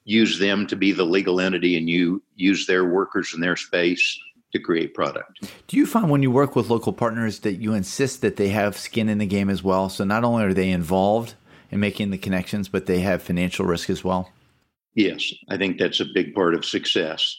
use 0.05 0.39
them 0.39 0.67
to 0.69 0.77
be 0.77 0.93
the 0.93 1.05
legal 1.05 1.41
entity 1.41 1.77
and 1.77 1.89
you 1.89 2.23
use 2.37 2.67
their 2.67 2.87
workers 2.87 3.35
and 3.35 3.43
their 3.43 3.57
space 3.57 4.19
to 4.55 4.61
create 4.61 4.95
product. 4.95 5.47
Do 5.67 5.77
you 5.77 5.85
find 5.85 6.09
when 6.09 6.23
you 6.23 6.31
work 6.31 6.57
with 6.57 6.71
local 6.71 6.93
partners 6.93 7.40
that 7.40 7.55
you 7.55 7.75
insist 7.75 8.23
that 8.23 8.37
they 8.37 8.49
have 8.49 8.79
skin 8.79 9.09
in 9.09 9.19
the 9.19 9.27
game 9.27 9.51
as 9.51 9.62
well? 9.62 9.88
So 9.88 10.05
not 10.05 10.25
only 10.25 10.45
are 10.45 10.55
they 10.55 10.71
involved 10.71 11.35
in 11.71 11.81
making 11.81 12.11
the 12.11 12.19
connections, 12.19 12.69
but 12.69 12.87
they 12.87 13.01
have 13.01 13.21
financial 13.21 13.67
risk 13.67 13.90
as 13.90 14.03
well? 14.03 14.31
Yes, 14.95 15.35
I 15.49 15.57
think 15.57 15.79
that's 15.79 16.01
a 16.01 16.05
big 16.05 16.35
part 16.35 16.55
of 16.55 16.64
success. 16.64 17.37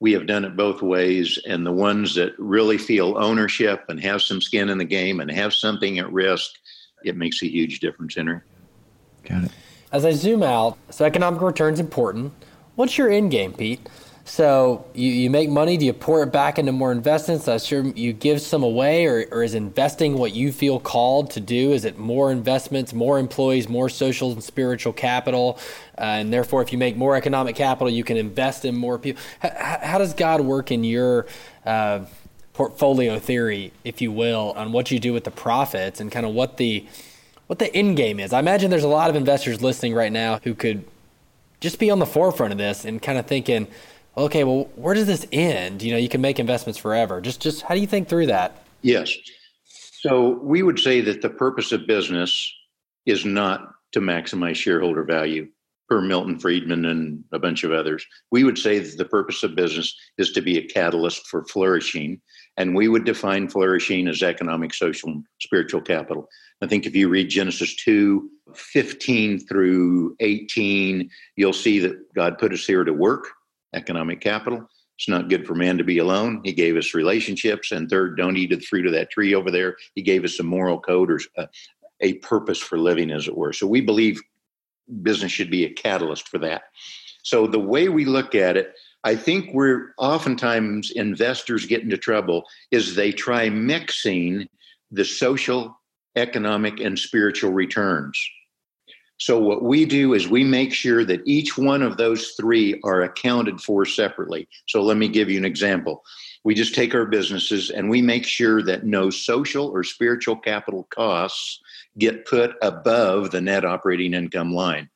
We 0.00 0.12
have 0.12 0.26
done 0.26 0.44
it 0.44 0.56
both 0.56 0.82
ways, 0.82 1.38
and 1.46 1.64
the 1.64 1.72
ones 1.72 2.16
that 2.16 2.32
really 2.36 2.78
feel 2.78 3.16
ownership 3.16 3.84
and 3.88 3.98
have 4.02 4.20
some 4.20 4.42
skin 4.42 4.68
in 4.68 4.76
the 4.76 4.84
game 4.84 5.20
and 5.20 5.30
have 5.30 5.54
something 5.54 5.98
at 6.00 6.12
risk, 6.12 6.50
it 7.04 7.16
makes 7.16 7.42
a 7.42 7.46
huge 7.46 7.78
difference, 7.80 8.16
Henry. 8.16 8.40
Got 9.24 9.44
it. 9.44 9.52
As 9.92 10.04
I 10.04 10.10
zoom 10.10 10.42
out, 10.42 10.76
so 10.90 11.04
economic 11.04 11.40
return's 11.40 11.80
important. 11.80 12.32
What's 12.74 12.98
your 12.98 13.08
end 13.08 13.30
game, 13.30 13.52
Pete? 13.54 13.88
So 14.28 14.84
you, 14.92 15.08
you 15.08 15.30
make 15.30 15.48
money, 15.48 15.76
do 15.76 15.86
you 15.86 15.92
pour 15.92 16.20
it 16.24 16.32
back 16.32 16.58
into 16.58 16.72
more 16.72 16.90
investments? 16.90 17.46
I 17.46 17.58
sure 17.58 17.84
you 17.84 18.12
give 18.12 18.42
some 18.42 18.64
away, 18.64 19.06
or, 19.06 19.24
or 19.30 19.44
is 19.44 19.54
investing 19.54 20.18
what 20.18 20.34
you 20.34 20.50
feel 20.50 20.80
called 20.80 21.30
to 21.30 21.40
do? 21.40 21.72
Is 21.72 21.84
it 21.84 21.96
more 21.96 22.32
investments, 22.32 22.92
more 22.92 23.20
employees, 23.20 23.68
more 23.68 23.88
social 23.88 24.32
and 24.32 24.42
spiritual 24.42 24.92
capital? 24.92 25.60
Uh, 25.96 26.18
and 26.18 26.32
therefore, 26.32 26.60
if 26.60 26.72
you 26.72 26.76
make 26.76 26.96
more 26.96 27.14
economic 27.14 27.54
capital, 27.54 27.88
you 27.88 28.02
can 28.02 28.16
invest 28.16 28.64
in 28.64 28.76
more 28.76 28.98
people. 28.98 29.22
How, 29.38 29.78
how 29.80 29.98
does 29.98 30.12
God 30.12 30.40
work 30.40 30.72
in 30.72 30.82
your 30.82 31.26
uh, 31.64 32.00
portfolio 32.52 33.20
theory, 33.20 33.72
if 33.84 34.02
you 34.02 34.10
will, 34.10 34.54
on 34.56 34.72
what 34.72 34.90
you 34.90 34.98
do 34.98 35.12
with 35.12 35.22
the 35.22 35.30
profits 35.30 36.00
and 36.00 36.10
kind 36.10 36.26
of 36.26 36.34
what 36.34 36.56
the 36.56 36.84
what 37.46 37.60
the 37.60 37.72
end 37.72 37.96
game 37.96 38.18
is? 38.18 38.32
I 38.32 38.40
imagine 38.40 38.72
there's 38.72 38.82
a 38.82 38.88
lot 38.88 39.08
of 39.08 39.14
investors 39.14 39.62
listening 39.62 39.94
right 39.94 40.10
now 40.10 40.40
who 40.42 40.52
could 40.52 40.84
just 41.60 41.78
be 41.78 41.90
on 41.90 42.00
the 42.00 42.06
forefront 42.06 42.50
of 42.50 42.58
this 42.58 42.84
and 42.84 43.00
kind 43.00 43.18
of 43.18 43.26
thinking, 43.26 43.68
okay, 44.16 44.44
well, 44.44 44.70
where 44.76 44.94
does 44.94 45.06
this 45.06 45.26
end? 45.32 45.82
You 45.82 45.92
know, 45.92 45.98
you 45.98 46.08
can 46.08 46.20
make 46.20 46.38
investments 46.38 46.78
forever. 46.78 47.20
Just, 47.20 47.40
just 47.40 47.62
how 47.62 47.74
do 47.74 47.80
you 47.80 47.86
think 47.86 48.08
through 48.08 48.26
that? 48.26 48.64
Yes. 48.82 49.14
So 49.64 50.38
we 50.42 50.62
would 50.62 50.78
say 50.78 51.00
that 51.02 51.22
the 51.22 51.30
purpose 51.30 51.72
of 51.72 51.86
business 51.86 52.52
is 53.06 53.24
not 53.24 53.72
to 53.92 54.00
maximize 54.00 54.56
shareholder 54.56 55.04
value 55.04 55.48
per 55.88 56.00
Milton 56.00 56.38
Friedman 56.38 56.84
and 56.84 57.22
a 57.32 57.38
bunch 57.38 57.62
of 57.62 57.72
others. 57.72 58.04
We 58.32 58.44
would 58.44 58.58
say 58.58 58.78
that 58.78 58.98
the 58.98 59.04
purpose 59.04 59.42
of 59.42 59.54
business 59.54 59.94
is 60.18 60.32
to 60.32 60.40
be 60.40 60.58
a 60.58 60.66
catalyst 60.66 61.26
for 61.28 61.44
flourishing. 61.44 62.20
And 62.56 62.74
we 62.74 62.88
would 62.88 63.04
define 63.04 63.48
flourishing 63.48 64.08
as 64.08 64.22
economic, 64.22 64.74
social, 64.74 65.10
and 65.10 65.24
spiritual 65.40 65.80
capital. 65.80 66.28
I 66.62 66.66
think 66.66 66.86
if 66.86 66.96
you 66.96 67.08
read 67.08 67.28
Genesis 67.28 67.76
2 67.76 68.28
15 68.54 69.46
through 69.46 70.16
18, 70.20 71.10
you'll 71.36 71.52
see 71.52 71.78
that 71.80 72.14
God 72.14 72.38
put 72.38 72.52
us 72.52 72.64
here 72.66 72.84
to 72.84 72.92
work 72.92 73.26
economic 73.76 74.20
capital. 74.20 74.68
It's 74.98 75.08
not 75.08 75.28
good 75.28 75.46
for 75.46 75.54
man 75.54 75.76
to 75.78 75.84
be 75.84 75.98
alone. 75.98 76.40
He 76.42 76.52
gave 76.52 76.76
us 76.76 76.94
relationships. 76.94 77.70
And 77.70 77.88
third, 77.88 78.16
don't 78.16 78.36
eat 78.36 78.50
the 78.50 78.60
fruit 78.60 78.86
of 78.86 78.92
that 78.92 79.10
tree 79.10 79.34
over 79.34 79.50
there. 79.50 79.76
He 79.94 80.02
gave 80.02 80.24
us 80.24 80.40
a 80.40 80.42
moral 80.42 80.80
code 80.80 81.10
or 81.10 81.20
a, 81.36 81.48
a 82.00 82.14
purpose 82.14 82.58
for 82.58 82.78
living, 82.78 83.10
as 83.10 83.28
it 83.28 83.36
were. 83.36 83.52
So 83.52 83.66
we 83.66 83.82
believe 83.82 84.20
business 85.02 85.32
should 85.32 85.50
be 85.50 85.64
a 85.64 85.72
catalyst 85.72 86.28
for 86.28 86.38
that. 86.38 86.62
So 87.22 87.46
the 87.46 87.58
way 87.58 87.88
we 87.88 88.04
look 88.04 88.34
at 88.34 88.56
it, 88.56 88.72
I 89.04 89.16
think 89.16 89.50
we're 89.52 89.92
oftentimes 89.98 90.90
investors 90.92 91.66
get 91.66 91.82
into 91.82 91.98
trouble 91.98 92.44
is 92.70 92.94
they 92.94 93.12
try 93.12 93.50
mixing 93.50 94.48
the 94.90 95.04
social, 95.04 95.78
economic, 96.16 96.80
and 96.80 96.98
spiritual 96.98 97.52
returns. 97.52 98.18
So, 99.18 99.38
what 99.38 99.62
we 99.62 99.86
do 99.86 100.12
is 100.12 100.28
we 100.28 100.44
make 100.44 100.74
sure 100.74 101.04
that 101.04 101.22
each 101.24 101.56
one 101.56 101.82
of 101.82 101.96
those 101.96 102.32
three 102.32 102.78
are 102.84 103.02
accounted 103.02 103.60
for 103.60 103.86
separately. 103.86 104.46
So, 104.68 104.82
let 104.82 104.98
me 104.98 105.08
give 105.08 105.30
you 105.30 105.38
an 105.38 105.44
example. 105.44 106.04
We 106.44 106.54
just 106.54 106.74
take 106.74 106.94
our 106.94 107.06
businesses 107.06 107.70
and 107.70 107.88
we 107.88 108.02
make 108.02 108.24
sure 108.26 108.62
that 108.62 108.84
no 108.84 109.10
social 109.10 109.68
or 109.68 109.82
spiritual 109.84 110.36
capital 110.36 110.86
costs 110.90 111.60
get 111.98 112.26
put 112.26 112.54
above 112.60 113.30
the 113.30 113.40
net 113.40 113.64
operating 113.64 114.12
income 114.12 114.52
line. 114.52 114.90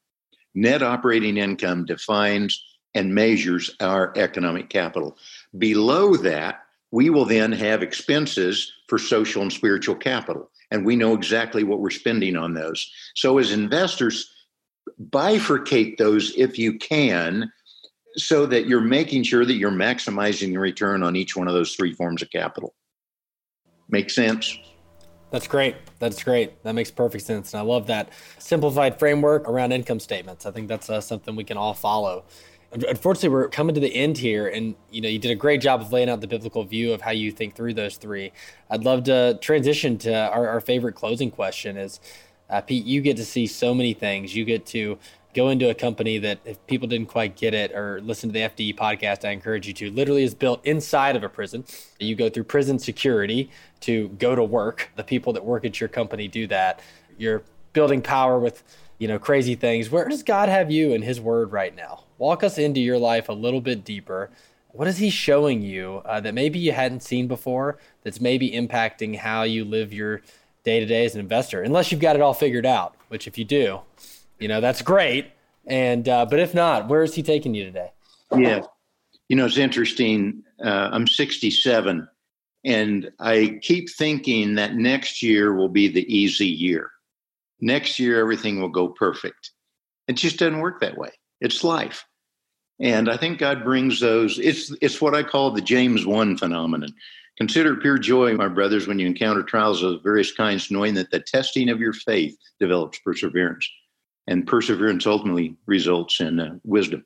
Net 0.54 0.83
operating 0.83 1.38
income 1.38 1.87
defines 1.87 2.62
and 2.94 3.14
measures 3.14 3.74
our 3.80 4.12
economic 4.16 4.68
capital. 4.68 5.16
Below 5.56 6.16
that, 6.16 6.61
we 6.90 7.09
will 7.09 7.24
then 7.24 7.52
have 7.52 7.83
expenses 7.83 8.72
for 8.88 8.98
social 8.98 9.42
and 9.42 9.52
spiritual 9.52 9.94
capital 9.94 10.50
and 10.70 10.85
we 10.85 10.96
know 10.96 11.14
exactly 11.14 11.64
what 11.64 11.80
we're 11.80 11.90
spending 11.90 12.37
on 12.37 12.54
those. 12.54 12.90
So, 13.14 13.38
as 13.38 13.52
investors, 13.52 14.30
bifurcate 15.11 15.96
those 15.96 16.33
if 16.37 16.59
you 16.59 16.78
can 16.78 17.52
so 18.16 18.46
that 18.46 18.66
you're 18.66 18.80
making 18.80 19.22
sure 19.22 19.44
that 19.44 19.54
you're 19.54 19.70
maximizing 19.70 20.50
the 20.50 20.59
return 20.59 21.02
on 21.02 21.16
each 21.16 21.37
one 21.37 21.48
of 21.48 21.54
those 21.54 21.74
three 21.74 21.92
forms 21.92 22.22
of 22.22 22.30
capital. 22.30 22.74
Make 23.88 24.11
sense? 24.11 24.59
That's 25.30 25.46
great. 25.46 25.76
That's 26.00 26.22
great. 26.22 26.62
That 26.64 26.74
makes 26.74 26.90
perfect 26.90 27.24
sense. 27.24 27.54
And 27.54 27.61
I 27.61 27.62
love 27.62 27.87
that 27.87 28.11
simplified 28.38 28.98
framework 28.98 29.48
around 29.48 29.72
income 29.72 30.00
statements. 30.00 30.44
I 30.44 30.50
think 30.50 30.68
that's 30.68 30.90
uh, 30.90 31.00
something 31.00 31.37
we 31.37 31.44
can 31.44 31.56
all 31.56 31.74
follow. 31.74 32.24
Unfortunately, 32.72 33.30
we're 33.30 33.48
coming 33.48 33.74
to 33.74 33.80
the 33.80 33.92
end 33.92 34.16
here, 34.18 34.46
and 34.46 34.76
you 34.92 35.00
know 35.00 35.09
you 35.09 35.18
did 35.18 35.33
a 35.33 35.35
great 35.35 35.61
job 35.61 35.80
of 35.80 35.92
laying 35.92 36.09
out 36.09 36.20
the 36.20 36.28
biblical 36.28 36.62
view 36.62 36.92
of 36.92 37.00
how 37.00 37.11
you 37.11 37.33
think 37.33 37.56
through 37.56 37.74
those 37.74 37.96
three. 37.96 38.33
I'd 38.70 38.85
love 38.85 39.04
to 39.04 39.38
transition 39.40 39.98
to 39.98 40.30
our, 40.30 40.48
our 40.48 40.61
favorite 40.61 40.94
closing 40.94 41.30
question: 41.33 41.76
is 41.76 41.98
Uh, 42.48 42.61
Pete, 42.61 42.85
you 42.85 43.00
get 43.00 43.16
to 43.16 43.24
see 43.24 43.46
so 43.46 43.74
many 43.74 43.92
things. 43.92 44.37
You 44.37 44.44
get 44.44 44.66
to 44.66 44.98
go 45.35 45.48
into 45.48 45.70
a 45.70 45.74
company 45.74 46.18
that 46.18 46.40
if 46.44 46.64
people 46.66 46.88
didn't 46.88 47.09
quite 47.09 47.37
get 47.37 47.54
it 47.54 47.72
or 47.72 48.00
listen 48.02 48.28
to 48.28 48.33
the 48.33 48.40
FDE 48.40 48.76
podcast, 48.76 49.26
I 49.26 49.30
encourage 49.30 49.66
you 49.66 49.72
to 49.74 49.90
literally 49.90 50.24
is 50.24 50.35
built 50.35 50.64
inside 50.64 51.16
of 51.16 51.22
a 51.22 51.28
prison. 51.28 51.64
You 51.98 52.16
go 52.16 52.28
through 52.28 52.44
prison 52.44 52.78
security 52.78 53.50
to 53.80 54.09
go 54.11 54.35
to 54.35 54.42
work. 54.42 54.90
The 54.96 55.04
people 55.04 55.33
that 55.35 55.44
work 55.44 55.64
at 55.64 55.80
your 55.80 55.88
company 55.88 56.26
do 56.28 56.46
that. 56.48 56.80
You're 57.18 57.42
building 57.72 58.02
power 58.02 58.38
with, 58.38 58.62
you 58.98 59.06
know, 59.06 59.18
crazy 59.18 59.54
things. 59.54 59.90
Where 59.90 60.09
does 60.09 60.22
God 60.24 60.48
have 60.48 60.70
you 60.70 60.92
in 60.92 61.02
his 61.02 61.20
word 61.20 61.52
right 61.52 61.74
now? 61.74 62.04
Walk 62.20 62.44
us 62.44 62.59
into 62.59 62.80
your 62.80 62.98
life 62.98 63.30
a 63.30 63.33
little 63.33 63.62
bit 63.62 63.83
deeper. 63.83 64.28
What 64.72 64.87
is 64.87 64.98
he 64.98 65.09
showing 65.09 65.62
you 65.62 66.02
uh, 66.04 66.20
that 66.20 66.35
maybe 66.35 66.59
you 66.59 66.70
hadn't 66.70 67.02
seen 67.02 67.26
before 67.26 67.78
that's 68.02 68.20
maybe 68.20 68.50
impacting 68.50 69.16
how 69.16 69.44
you 69.44 69.64
live 69.64 69.90
your 69.94 70.20
day 70.62 70.80
to 70.80 70.87
day 70.87 71.06
as 71.06 71.14
an 71.14 71.20
investor? 71.20 71.62
Unless 71.62 71.90
you've 71.90 72.00
got 72.02 72.16
it 72.16 72.20
all 72.20 72.35
figured 72.35 72.66
out, 72.66 72.94
which 73.09 73.26
if 73.26 73.38
you 73.38 73.46
do, 73.46 73.80
you 74.38 74.48
know, 74.48 74.61
that's 74.61 74.83
great. 74.83 75.30
And 75.66 76.06
uh, 76.11 76.26
but 76.26 76.38
if 76.38 76.52
not, 76.52 76.88
where 76.88 77.02
is 77.02 77.14
he 77.14 77.22
taking 77.22 77.54
you 77.54 77.64
today? 77.64 77.92
Yeah, 78.37 78.64
you 79.30 79.37
know, 79.37 79.46
it's 79.46 79.56
interesting. 79.56 80.42
Uh, 80.62 80.90
I'm 80.92 81.06
67, 81.06 82.06
and 82.66 83.11
I 83.18 83.59
keep 83.62 83.88
thinking 83.88 84.56
that 84.56 84.74
next 84.74 85.22
year 85.22 85.54
will 85.54 85.70
be 85.70 85.88
the 85.88 86.04
easy 86.14 86.48
year. 86.48 86.90
Next 87.62 87.98
year, 87.98 88.20
everything 88.20 88.61
will 88.61 88.68
go 88.68 88.88
perfect. 88.88 89.52
It 90.06 90.14
just 90.14 90.38
doesn't 90.38 90.61
work 90.61 90.83
that 90.83 90.98
way. 90.98 91.12
It's 91.40 91.64
life. 91.64 92.04
And 92.80 93.10
I 93.10 93.16
think 93.16 93.38
God 93.38 93.62
brings 93.62 94.00
those. 94.00 94.38
It's 94.38 94.74
it's 94.80 95.00
what 95.00 95.14
I 95.14 95.22
call 95.22 95.50
the 95.50 95.60
James 95.60 96.06
one 96.06 96.36
phenomenon. 96.36 96.94
Consider 97.36 97.76
pure 97.76 97.98
joy, 97.98 98.34
my 98.34 98.48
brothers, 98.48 98.86
when 98.86 98.98
you 98.98 99.06
encounter 99.06 99.42
trials 99.42 99.82
of 99.82 100.02
various 100.02 100.32
kinds, 100.32 100.70
knowing 100.70 100.94
that 100.94 101.10
the 101.10 101.20
testing 101.20 101.68
of 101.68 101.80
your 101.80 101.92
faith 101.92 102.36
develops 102.58 102.98
perseverance 102.98 103.68
and 104.26 104.46
perseverance 104.46 105.06
ultimately 105.06 105.56
results 105.66 106.20
in 106.20 106.38
uh, 106.38 106.54
wisdom. 106.64 107.04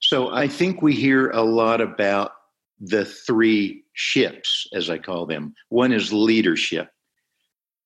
So 0.00 0.32
I 0.32 0.48
think 0.48 0.82
we 0.82 0.94
hear 0.94 1.30
a 1.30 1.42
lot 1.42 1.80
about 1.80 2.32
the 2.80 3.04
three 3.04 3.84
ships, 3.92 4.66
as 4.74 4.90
I 4.90 4.98
call 4.98 5.26
them. 5.26 5.54
One 5.68 5.92
is 5.92 6.12
leadership. 6.12 6.88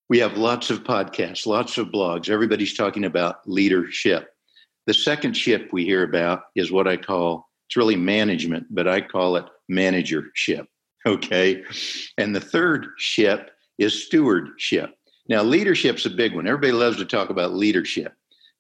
We 0.09 0.19
have 0.21 0.39
lots 0.39 0.71
of 0.71 0.85
podcasts, 0.85 1.47
lots 1.47 1.77
of 1.79 1.89
blogs. 1.89 2.31
Everybody's 2.31 2.75
talking 2.75 3.05
about 3.05 3.47
leadership. 3.47 4.29
The 4.87 4.95
second 4.95 5.37
ship 5.37 5.71
we 5.73 5.85
hear 5.85 6.03
about 6.03 6.45
is 6.55 6.71
what 6.73 6.87
I 6.87 6.97
call 6.97 7.49
it's 7.69 7.77
really 7.77 7.97
management, 7.97 8.67
but 8.71 8.87
I 8.87 9.01
call 9.01 9.37
it 9.37 9.45
managership. 9.69 10.69
Okay. 11.05 11.65
And 12.19 12.35
the 12.35 12.41
third 12.41 12.87
ship 12.97 13.51
is 13.79 14.07
stewardship. 14.07 14.91
Now, 15.29 15.43
leadership's 15.43 16.07
a 16.07 16.11
big 16.11 16.35
one. 16.35 16.47
Everybody 16.47 16.73
loves 16.73 16.97
to 16.99 17.05
talk 17.05 17.31
about 17.31 17.55
leadership 17.55 18.13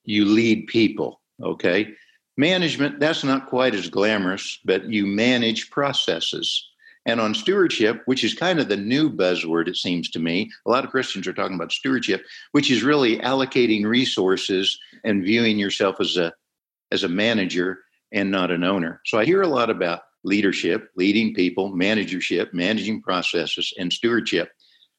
you 0.06 0.24
lead 0.24 0.66
people. 0.68 1.20
Okay. 1.42 1.88
Management, 2.38 3.00
that's 3.00 3.24
not 3.24 3.48
quite 3.48 3.74
as 3.74 3.88
glamorous, 3.88 4.58
but 4.64 4.84
you 4.84 5.06
manage 5.06 5.70
processes. 5.70 6.68
And 7.06 7.20
on 7.20 7.34
stewardship, 7.34 8.02
which 8.06 8.24
is 8.24 8.34
kind 8.34 8.58
of 8.58 8.68
the 8.68 8.76
new 8.76 9.10
buzzword, 9.10 9.68
it 9.68 9.76
seems 9.76 10.10
to 10.10 10.18
me, 10.18 10.50
a 10.66 10.70
lot 10.70 10.84
of 10.84 10.90
Christians 10.90 11.26
are 11.26 11.32
talking 11.32 11.54
about 11.54 11.72
stewardship, 11.72 12.24
which 12.52 12.70
is 12.70 12.82
really 12.82 13.18
allocating 13.18 13.84
resources 13.84 14.78
and 15.04 15.24
viewing 15.24 15.58
yourself 15.58 16.00
as 16.00 16.16
a 16.16 16.32
as 16.92 17.04
a 17.04 17.08
manager 17.08 17.78
and 18.12 18.30
not 18.30 18.50
an 18.50 18.64
owner. 18.64 19.00
So 19.06 19.18
I 19.18 19.24
hear 19.24 19.42
a 19.42 19.48
lot 19.48 19.70
about 19.70 20.02
leadership, 20.24 20.90
leading 20.96 21.34
people, 21.34 21.74
managership, 21.74 22.52
managing 22.52 23.02
processes, 23.02 23.72
and 23.78 23.92
stewardship. 23.92 24.50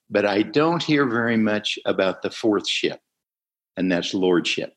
But 0.10 0.26
I 0.26 0.42
don't 0.42 0.84
hear 0.84 1.06
very 1.06 1.38
much 1.38 1.78
about 1.86 2.22
the 2.22 2.32
fourth 2.32 2.68
ship, 2.68 3.00
and 3.76 3.92
that's 3.92 4.14
lordship 4.14 4.74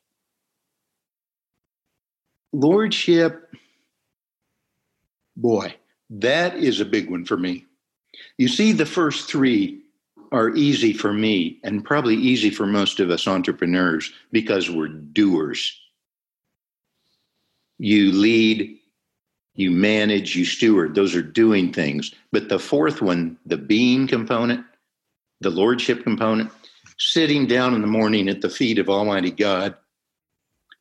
lordship, 2.53 3.53
boy, 5.35 5.75
that 6.11 6.55
is 6.55 6.79
a 6.79 6.85
big 6.85 7.09
one 7.09 7.25
for 7.25 7.37
me. 7.37 7.65
You 8.37 8.47
see, 8.47 8.73
the 8.73 8.85
first 8.85 9.29
three 9.29 9.81
are 10.31 10.49
easy 10.55 10.93
for 10.93 11.11
me 11.11 11.59
and 11.63 11.83
probably 11.83 12.15
easy 12.15 12.49
for 12.49 12.65
most 12.65 12.99
of 12.99 13.09
us 13.09 13.27
entrepreneurs 13.27 14.11
because 14.31 14.69
we're 14.69 14.87
doers. 14.87 15.77
You 17.77 18.11
lead, 18.11 18.77
you 19.55 19.71
manage, 19.71 20.35
you 20.35 20.45
steward. 20.45 20.95
Those 20.95 21.15
are 21.15 21.21
doing 21.21 21.73
things. 21.73 22.13
But 22.31 22.49
the 22.49 22.59
fourth 22.59 23.01
one, 23.01 23.37
the 23.45 23.57
being 23.57 24.07
component, 24.07 24.65
the 25.41 25.49
lordship 25.49 26.03
component, 26.03 26.51
sitting 26.97 27.47
down 27.47 27.73
in 27.73 27.81
the 27.81 27.87
morning 27.87 28.29
at 28.29 28.41
the 28.41 28.49
feet 28.49 28.79
of 28.79 28.89
Almighty 28.89 29.31
God 29.31 29.75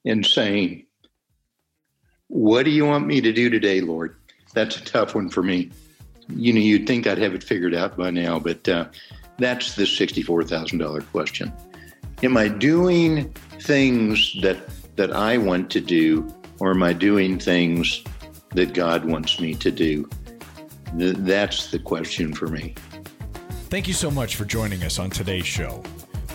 and 0.05 0.25
saying, 0.25 0.87
what 2.29 2.65
do 2.65 2.71
you 2.71 2.87
want 2.87 3.07
me 3.07 3.21
to 3.21 3.33
do 3.33 3.51
today, 3.51 3.81
Lord? 3.81 4.20
That's 4.53 4.77
a 4.77 4.85
tough 4.85 5.15
one 5.15 5.31
for 5.31 5.43
me. 5.43 5.71
You 6.29 6.53
know, 6.53 6.61
you'd 6.61 6.87
think 6.87 7.07
I'd 7.07 7.19
have 7.19 7.35
it 7.35 7.43
figured 7.43 7.75
out 7.75 7.97
by 7.97 8.11
now, 8.11 8.39
but 8.39 8.69
uh, 8.69 8.87
that's 9.39 9.75
the 9.75 9.85
$64,000 9.85 11.11
question. 11.11 11.53
Am 12.23 12.37
I 12.37 12.49
doing 12.49 13.33
things 13.61 14.37
that, 14.43 14.59
that 14.97 15.13
I 15.13 15.39
want 15.39 15.71
to 15.71 15.81
do, 15.81 16.33
or 16.59 16.73
am 16.73 16.83
I 16.83 16.93
doing 16.93 17.39
things 17.39 18.05
that 18.51 18.75
God 18.75 19.05
wants 19.05 19.41
me 19.41 19.55
to 19.55 19.71
do? 19.71 20.09
Th- 20.99 21.17
that's 21.17 21.71
the 21.71 21.79
question 21.79 22.35
for 22.35 22.47
me. 22.49 22.75
Thank 23.71 23.89
you 23.89 23.95
so 23.95 24.11
much 24.11 24.37
for 24.37 24.45
joining 24.45 24.83
us 24.83 24.99
on 24.99 25.11
today's 25.11 25.47
show. 25.47 25.83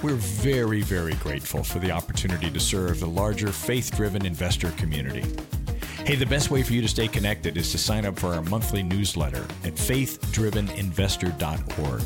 We're 0.01 0.15
very, 0.15 0.82
very 0.82 1.15
grateful 1.15 1.63
for 1.63 1.80
the 1.80 1.91
opportunity 1.91 2.49
to 2.49 2.60
serve 2.60 2.99
the 2.99 3.08
larger 3.08 3.51
faith 3.51 3.95
driven 3.95 4.25
investor 4.25 4.71
community. 4.71 5.23
Hey, 6.06 6.15
the 6.15 6.26
best 6.28 6.52
way 6.52 6.62
for 6.62 6.74
you 6.74 6.84
to 6.84 6.88
stay 6.88 7.08
connected 7.08 7.58
is 7.58 7.72
to 7.72 7.80
sign 7.80 8.06
up 8.06 8.20
for 8.20 8.28
our 8.28 8.44
monthly 8.44 8.84
newsletter 8.84 9.44
at 9.63 9.74
faithdriveninvestor.org. 9.74 12.02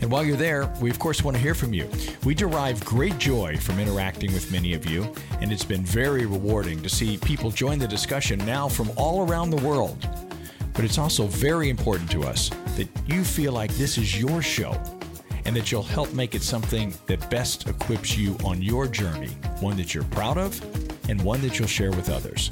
And 0.00 0.08
while 0.08 0.22
you're 0.22 0.36
there, 0.36 0.72
we 0.80 0.88
of 0.88 1.00
course 1.00 1.24
want 1.24 1.36
to 1.36 1.42
hear 1.42 1.56
from 1.56 1.74
you. 1.74 1.90
We 2.22 2.36
derive 2.36 2.84
great 2.84 3.18
joy 3.18 3.56
from 3.56 3.80
interacting 3.80 4.32
with 4.32 4.52
many 4.52 4.72
of 4.72 4.88
you, 4.88 5.12
and 5.40 5.50
it's 5.50 5.64
been 5.64 5.84
very 5.84 6.26
rewarding 6.26 6.80
to 6.84 6.88
see 6.88 7.18
people 7.18 7.50
join 7.50 7.80
the 7.80 7.88
discussion 7.88 8.38
now 8.46 8.68
from 8.68 8.88
all 8.94 9.28
around 9.28 9.50
the 9.50 9.66
world. 9.66 10.08
But 10.72 10.84
it's 10.84 10.98
also 10.98 11.26
very 11.26 11.70
important 11.70 12.08
to 12.12 12.22
us 12.22 12.50
that 12.76 12.86
you 13.08 13.24
feel 13.24 13.52
like 13.52 13.74
this 13.74 13.98
is 13.98 14.16
your 14.16 14.42
show 14.42 14.80
and 15.44 15.56
that 15.56 15.72
you'll 15.72 15.82
help 15.82 16.12
make 16.12 16.36
it 16.36 16.42
something 16.42 16.94
that 17.06 17.28
best 17.30 17.68
equips 17.68 18.16
you 18.16 18.36
on 18.44 18.62
your 18.62 18.86
journey, 18.86 19.30
one 19.58 19.76
that 19.76 19.92
you're 19.92 20.04
proud 20.04 20.38
of 20.38 20.62
and 21.08 21.20
one 21.20 21.42
that 21.42 21.58
you'll 21.58 21.66
share 21.66 21.90
with 21.90 22.10
others. 22.10 22.48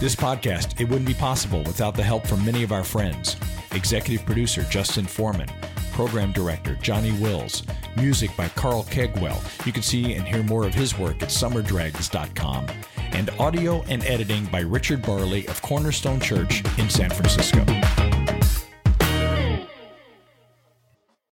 This 0.00 0.16
podcast, 0.16 0.80
it 0.80 0.88
wouldn't 0.88 1.06
be 1.06 1.14
possible 1.14 1.62
without 1.62 1.94
the 1.94 2.02
help 2.02 2.26
from 2.26 2.44
many 2.44 2.62
of 2.62 2.72
our 2.72 2.82
friends. 2.84 3.36
Executive 3.72 4.26
producer 4.26 4.62
Justin 4.64 5.06
Forman, 5.06 5.48
program 5.92 6.32
director 6.32 6.74
Johnny 6.82 7.12
Wills, 7.12 7.62
music 7.96 8.36
by 8.36 8.48
Carl 8.48 8.82
Kegwell. 8.84 9.40
You 9.64 9.72
can 9.72 9.82
see 9.82 10.14
and 10.14 10.26
hear 10.26 10.42
more 10.42 10.66
of 10.66 10.74
his 10.74 10.98
work 10.98 11.22
at 11.22 11.28
summerdregs.com, 11.28 12.66
and 13.12 13.30
audio 13.38 13.82
and 13.82 14.04
editing 14.04 14.44
by 14.46 14.60
Richard 14.60 15.00
Barley 15.00 15.46
of 15.46 15.62
Cornerstone 15.62 16.20
Church 16.20 16.62
in 16.76 16.90
San 16.90 17.10
Francisco. 17.10 17.64